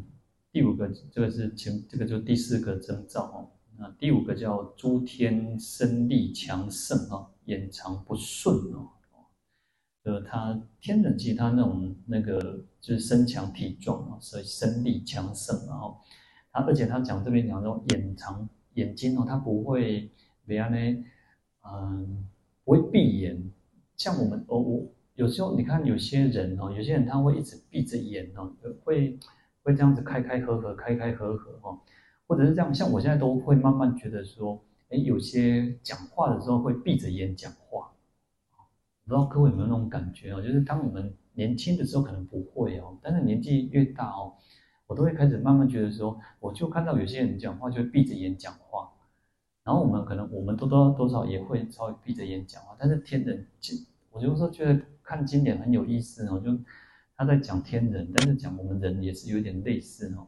[0.53, 3.51] 第五个这个是前这个就第四个征兆哦。
[3.77, 8.89] 那第五个叫诸天生力强盛啊，眼长不顺哦。
[10.05, 15.99] 呃，他天人其实他那种那个就是身强体壮啊，所以身力强盛，然后
[16.53, 20.11] 他而且他讲这边讲说眼长眼睛哦，他不会
[20.47, 20.77] 怎样呢？
[21.67, 22.27] 嗯，
[22.65, 23.51] 不会闭眼。
[23.97, 28.53] 像我们哦，我有时候你看有些人哦，有些人他会一直闭着眼哦，
[28.85, 29.19] 会
[29.63, 31.79] 会这样子开开合合，开开合合哦。
[32.27, 37.59] 或者是这样，像我现在都会慢慢觉得说，哎，有些讲话的时候会闭着眼讲话，
[39.05, 40.41] 不知道各位有没有那种感觉哦？
[40.41, 44.33] 就是当我们年轻的时候可能不会哦，但是年纪越大哦，
[44.87, 48.91] 我都会开始慢慢觉得说，我就看到有些人讲话就会闭着眼讲话，
[49.63, 56.57] 然后我们可能我们多多多少也会稍微闭着眼讲话，但是天人经，我就说觉得看经典很有意思哦，就
[57.17, 60.27] 他在讲天人，但是讲我们人也是有点类似哦。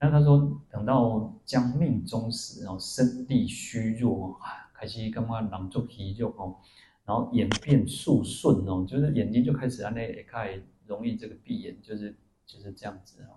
[0.00, 6.56] 那他说，等到将命终时，然后身体虚弱啊，开始干嘛狼作皮就哦，
[7.04, 13.36] 然后眼变速顺哦，就是眼睛就开始按那也开容易这个闭眼，就是就是这样子啊。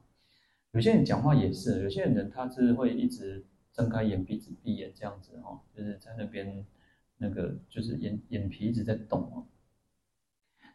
[0.71, 6.65] 有些人讲话也是，有些人他是会一直睁开眼鼻子闭眼这样子哦，就是在那边
[7.17, 9.45] 那个就是眼眼皮一直在动哦。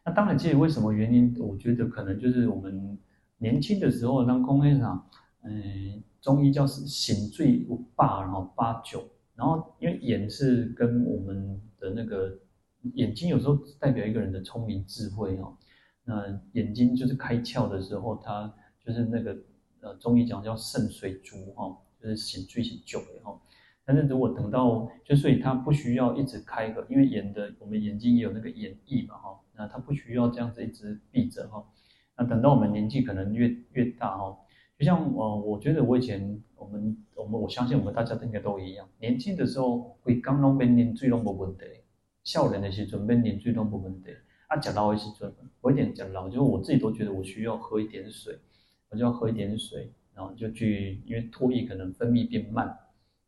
[0.05, 1.35] 那当然，其实为什么原因？
[1.39, 2.97] 我觉得可能就是我们
[3.37, 5.09] 年轻的时候当空气上。
[5.45, 12.39] 嗯，中医叫是醒醉五八，然后八九，然后因为眼是跟我们的那个
[12.93, 15.57] 眼睛有时候代表一个人的聪明智慧哦。
[16.03, 18.53] 那眼睛就是开窍的时候，它
[18.85, 19.35] 就是那个
[19.81, 23.39] 呃中医讲叫肾水足哈，就是醒醉是久的哈。
[23.85, 31.65] 但是如果等到就所以它不需要一直开合，因为眼的我们眼睛也有那个眼翳嘛哈，那它不需要这样子一直闭着哈。
[32.17, 34.37] 那等到我们年纪可能越越大哈。
[34.77, 38.89] 就像我，我觉得我以前，我们，我们，我相信我们大家应该都一样。
[38.99, 41.65] 年轻的时候，会刚刚面临最拢无问题；
[42.23, 44.11] 少年的时阵，面临最拢无问题。
[44.47, 48.37] 啊，食老的时阵，我一点食老，就是我自己都觉得我需要喝一点水，
[48.89, 52.77] 我就要喝一点水，然后就去，因为唾液可能分泌变慢，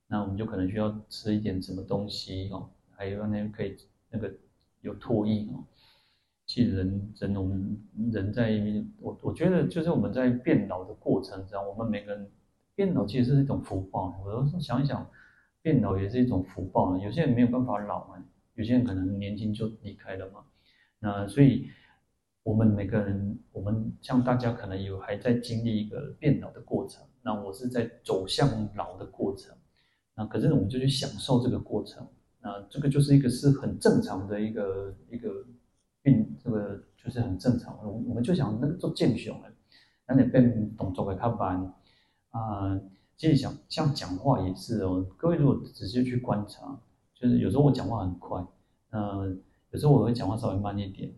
[0.07, 3.75] 那我们就可能需要吃一点什么东西哦，还有那可以
[4.09, 4.33] 那个
[4.81, 5.63] 有唾液哦。
[6.45, 7.81] 其实人，人我们
[8.11, 8.61] 人在
[8.99, 12.29] 我我觉得就是我们在变老的过程中，我们每个人
[12.75, 14.15] 变老其实是一种福报。
[14.23, 15.09] 我都是想一想，
[15.63, 16.95] 变老也是一种福报。
[16.99, 18.23] 有些人没有办法老嘛，
[18.55, 20.43] 有些人可能年轻就离开了嘛。
[20.99, 21.69] 那所以，
[22.43, 27.03] 我们每个人，我们像大家可能有还在经历一个变老的过程。
[27.21, 29.55] 那我是在走向老的过程。
[30.15, 32.07] 那可是我们就去享受这个过程。
[32.41, 35.45] 那这个就是一个是很正常的一个一个。
[36.05, 39.51] 病这个就是很正常，我我们就想那个做健雄的，
[40.07, 41.73] 那你变动作会较慢
[42.29, 42.79] 啊。
[43.17, 46.79] 其实想像讲话也是哦，各位如果仔细去观察，
[47.15, 48.45] 就是有时候我讲话很快，
[48.91, 49.35] 呃，
[49.71, 51.11] 有时候我会讲话稍微慢一点。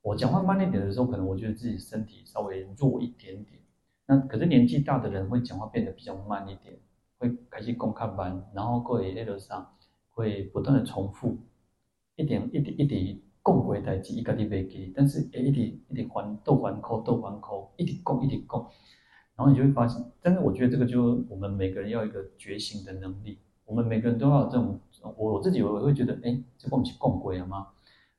[0.00, 3.60] 我讲话慢一点的时候，可能我觉得自己身体稍微弱一点点。
[4.06, 6.78] 那可是年纪大的人会讲话变得比较慢一点，
[7.18, 9.70] 会开始讲较慢，然后会那个啥，
[10.10, 11.36] 会不断的重复
[12.16, 13.20] 一点一点一点。
[13.44, 18.70] 讲过代志，伊家己袂记，但是诶，一直一直还倒还扣，倒还扣，一直讲一直讲，
[19.34, 23.40] 然后你就会发现，但是我觉得这个就我们每个人要一个觉醒的能力，
[23.72, 24.78] 我们每个人都要这种，
[25.16, 27.68] 我自己我会觉得，诶，这不是讲过了吗？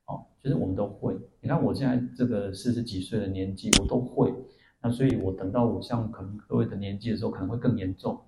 [0.06, 1.16] 哦，其实我们都会。
[1.40, 4.34] 你看我现在这个四十几岁的年纪，我都会。
[4.82, 8.20] 那所以，我等到我像可能各位的年纪的时候，可能会更严重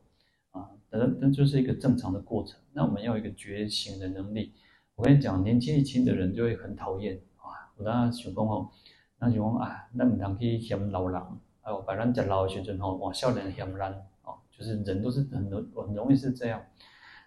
[0.52, 0.70] 啊。
[0.88, 2.60] 等，那就是一个正常的过程。
[2.72, 4.52] 那我们要一个觉醒的能力。
[4.94, 7.74] 我跟你讲，年纪轻的人就会很讨厌啊！
[7.76, 8.70] 我当时想讲吼，
[9.18, 11.20] 那就讲啊，那唔通去嫌老人，
[11.60, 13.90] 还有把咱食老的时阵吼，哇，少年嫌咱
[14.22, 16.62] 哦，就是人都是很容很容易是这样。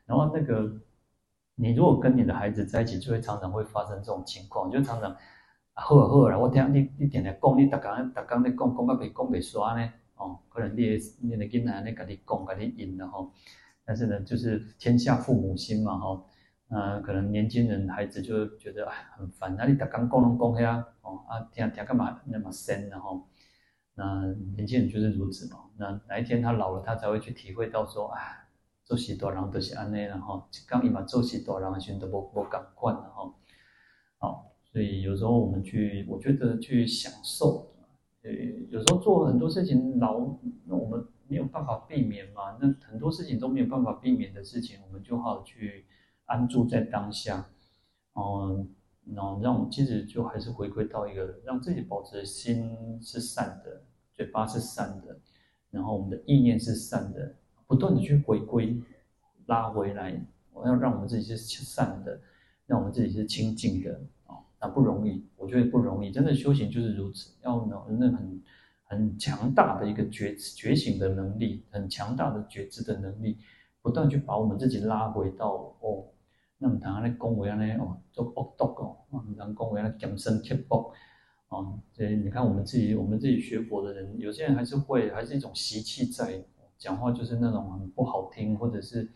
[0.09, 0.81] 然后那个，
[1.53, 5.17] 你如果跟你的孩子在一起，就会常常会发生这种情况，就常常啊，
[5.75, 9.93] 好啊好啊，我听你你点来讲，你逐工逐工在讲，讲到未讲未煞呢？
[10.15, 10.81] 哦，可能你
[11.21, 13.31] 你的囡仔咧跟你讲，跟你应了吼。
[13.85, 16.25] 但是呢，就是天下父母心嘛，吼。
[16.69, 23.27] 呃，可能年轻人孩子就觉得哎很烦，那你打刚讲拢讲遐哦啊，听听干嘛那么深，然后
[23.95, 25.61] 那年轻人就是如此嘛。
[25.77, 28.21] 那哪一天他老了，他才会去体会到说，哎，
[28.89, 33.35] 做许多人都是安内，然后刚一嘛做许多人，全都不不敢惯了哈。
[34.17, 37.71] 好，所以有时候我们去，我觉得去享受，
[38.23, 38.31] 呃，
[38.69, 40.35] 有时候做很多事情老，
[40.65, 42.57] 那我们没有办法避免嘛。
[42.59, 45.85] 那很多事情都没有办法避免的事情，我们就好去
[46.25, 47.47] 安住在当下，
[48.15, 48.73] 嗯，
[49.13, 53.83] 然后让我们其实就还是回归到一个让自己保持心是善的，
[54.15, 55.19] 嘴巴是善的，
[55.69, 57.35] 然后我们的意念是善的，
[57.69, 58.75] 不断的去回归
[59.45, 60.19] 拉回来，
[60.51, 62.19] 我要让我们自己是善的，
[62.65, 64.33] 让我们自己是清净的啊。
[64.59, 66.09] 那不容易，我觉得不容易。
[66.09, 68.41] 真的修行就是如此，要能那很
[68.85, 73.37] 很强大的一个觉觉醒的能力，很强大的觉知的能力，
[73.83, 76.05] 不断去把我们自己拉回到哦，
[76.57, 80.91] 那么谈那恭维呢哦，做恶毒哦，我们谈恭维那讲生贴薄
[81.49, 86.43] 哦，所以你看我们自己，我们自己学佛的人，有些人还是会，还是一种习气在，
[86.79, 89.07] 讲话就是那种很不好听，或者是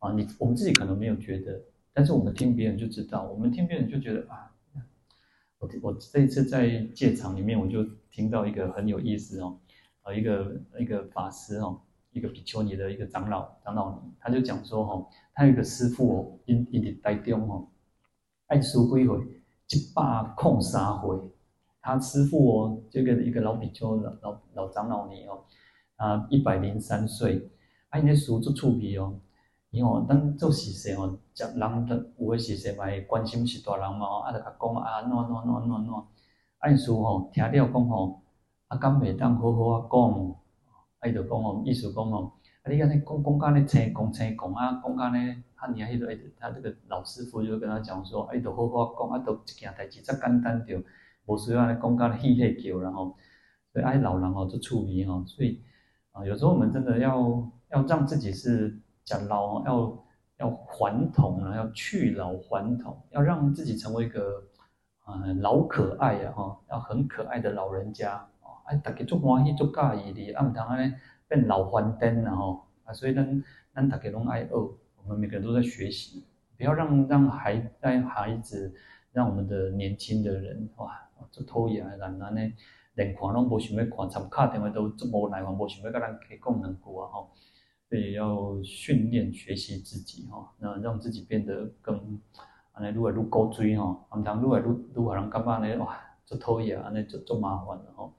[0.00, 4.48] 啊，你我们自己可能没有觉得，但是我们听别人就知道，我们听别人就觉得啊。
[5.58, 9.56] 我我这一次在戒场里面，我就听到一个很有意思哦，
[10.02, 17.68] 呃，一个一个法师哦，一个比丘尼的一个长老长老，他就讲说哈，他有一个师父哦，因因的带中哦，
[18.48, 19.18] 爱书归回
[19.68, 21.16] 一百空三回，
[21.80, 25.44] 他师父哦，这个一个老比丘老老老长老尼哦，
[26.02, 27.48] 啊一百零三岁，
[27.90, 29.14] 哎，那书做触笔哦。
[29.70, 35.94] 因为咱做事时哦，接人的有的时势嘛会关心是大人嘛，啊，著甲讲啊，怎怎怎怎怎，
[36.58, 38.20] 按说吼，听了讲吼，
[38.68, 40.00] 啊，敢袂当好好啊讲，
[40.98, 42.32] 啊，伊著讲吼，意思讲吼，
[42.64, 46.06] 啊，你安尼讲讲甲尼青讲青讲啊，讲甲尼，啊，你迄个，
[46.38, 50.84] 他这个老师傅就跟他讲说，啊，伊著好好啊讲，啊，著一件代志则简单着，
[51.24, 53.16] 无需要安尼讲甲尼戏戏叫，然后，
[53.72, 55.62] 所以爱老人哦，就处理吼，所以
[56.12, 58.78] 啊，有时候我们真的要要让自己是。
[59.04, 60.04] 讲老要
[60.38, 64.40] 要还童啊，要去老还童，要让自己成为一个
[65.02, 70.94] 啊、呃、老可爱呀哈，要很可爱的老人家啊，哎大家做欢喜做介意的，啊唔通安尼
[71.26, 73.42] 变老还灯然后啊，所以咱
[73.74, 76.24] 咱大家拢爱学，我们每个人都在学习，
[76.56, 78.72] 不要让让孩让孩子，
[79.12, 80.96] 让我们的年轻的人哇，
[81.32, 82.54] 做讨厌的人安尼
[82.94, 87.30] 连看拢无想要看，参卡电话都做无来往，无想要跟人去讲两句啊吼。
[87.88, 92.18] 所以要训练学习自己吼，那让自己变得更，
[92.72, 94.62] 安尼愈来愈高追哈，啊，当如果愈
[94.94, 95.76] 愈好人干嘛呢？
[95.78, 98.10] 哇，做讨厌啊，那就做麻烦了哈。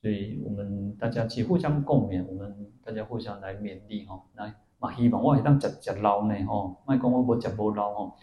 [0.00, 4.22] 所以我们大家去互相共勉，我们大家互相来勉励吼。
[4.36, 8.16] 来，嘛希望我会当食食老呢吼，卖讲我无食无老吼。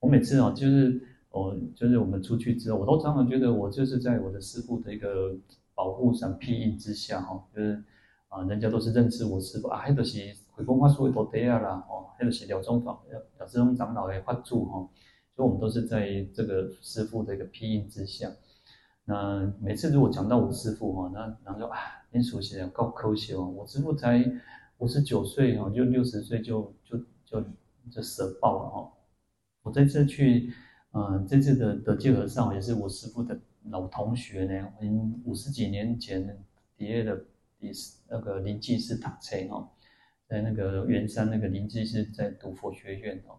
[0.00, 1.00] 我每次哦，就是
[1.32, 5.34] 哦，就是我们出去之后，我都常常觉得我就是在我的师傅的一个
[5.74, 7.82] 保护伞庇荫之下哈，就是。
[8.32, 10.18] 啊，人家都是认识我师傅啊，还都是
[10.52, 14.88] 回光法师的徒弟啊啦，哦，还都是了宗法、了知宗长老的法主哈，
[15.36, 18.32] 所以我们都是在这个师傅的一个庇荫之下。
[19.04, 21.78] 那每次如果讲到我师傅哈，那然后说啊，
[22.10, 24.24] 您熟悉的高科学哦，我师傅才
[24.78, 27.44] 五十九岁哈，就六十岁就就就
[27.90, 28.92] 就舍报了哈。
[29.62, 30.50] 我这次去，
[30.92, 36.42] 呃，这次的德界和尚也是我师父的老同学呢，已经五十几年前
[36.76, 37.24] 毕业的。
[37.72, 39.70] 是那个临济师塔车哈，
[40.26, 43.38] 在那个圆山那个临济师在读佛学院哦。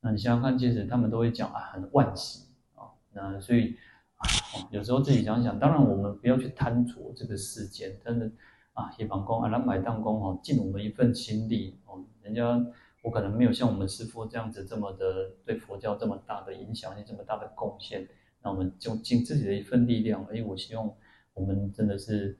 [0.00, 2.88] 那你想想看，其实他们都会讲啊，很惋惜啊。
[3.12, 3.76] 那所以
[4.16, 4.24] 啊，
[4.70, 8.32] 有时候自己想想，当然我们不要去贪着这个世间，但是
[8.72, 12.02] 啊，希望讲啊，南海当公哦，尽我们一份心力哦。
[12.22, 12.66] 人家
[13.02, 18.08] 我可能没有像我们师父这样子这么的对佛教这么大的影响力，这么大的贡献。
[18.42, 20.24] 那我们就尽自己的一份力量。
[20.26, 20.92] 哎，我希望
[21.34, 22.38] 我们真的是。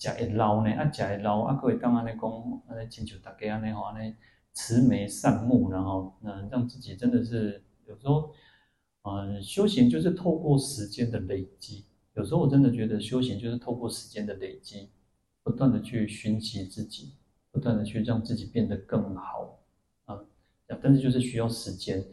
[0.00, 2.28] 食会老呢，啊，食会老，啊，各位当安尼讲，
[2.66, 4.12] 啊请求大家安尼吼，安尼
[4.52, 8.34] 慈眉善目，然后，嗯，让自己真的是有时候，
[9.02, 11.84] 嗯，修行就是透过时间的累积。
[12.14, 14.90] 有时候我真的觉得修行就是透过时间的累积，
[15.44, 17.14] 不断的去熏习自己，
[17.52, 19.59] 不断的去让自己变得更好，
[20.82, 22.04] 但是就是需要时间。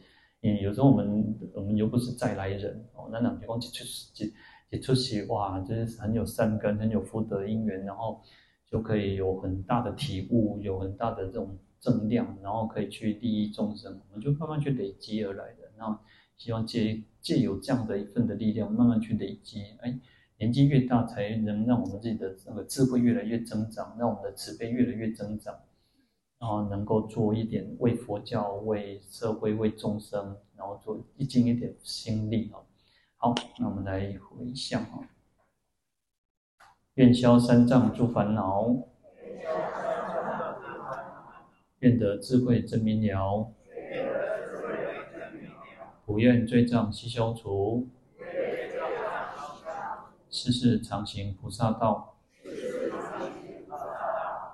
[0.42, 4.26] 嗯，有时候我们我们又不是再来人哦，那两句讲就
[4.70, 8.22] 一出席哇，就是很有善根、很有福德因缘，然后
[8.70, 15.72] 就可以有很大的体悟，有很大的这种正量，然后可以去利益众生，我们就慢慢去累积而来的。
[15.78, 16.00] 那
[16.38, 19.64] 希望借借有这样的一份的力量，慢慢去累积。
[19.80, 20.00] 哎，
[20.38, 25.58] 年纪越大，才能让我们自己的那个智慧越来越增长，让我们的慈悲越来越增长，
[26.40, 32.62] 然后能够做一点为佛教、为社会、为众生，然后做一尽一点心力啊。
[33.18, 35.00] 好，那我们来回向啊！
[36.94, 38.76] 愿消三障诸烦恼，
[41.80, 43.52] 愿得智慧真明了，
[46.06, 47.88] 普愿罪障悉消除，
[50.30, 52.16] 世世常行菩萨道。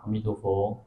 [0.03, 0.85] 阿弥陀佛。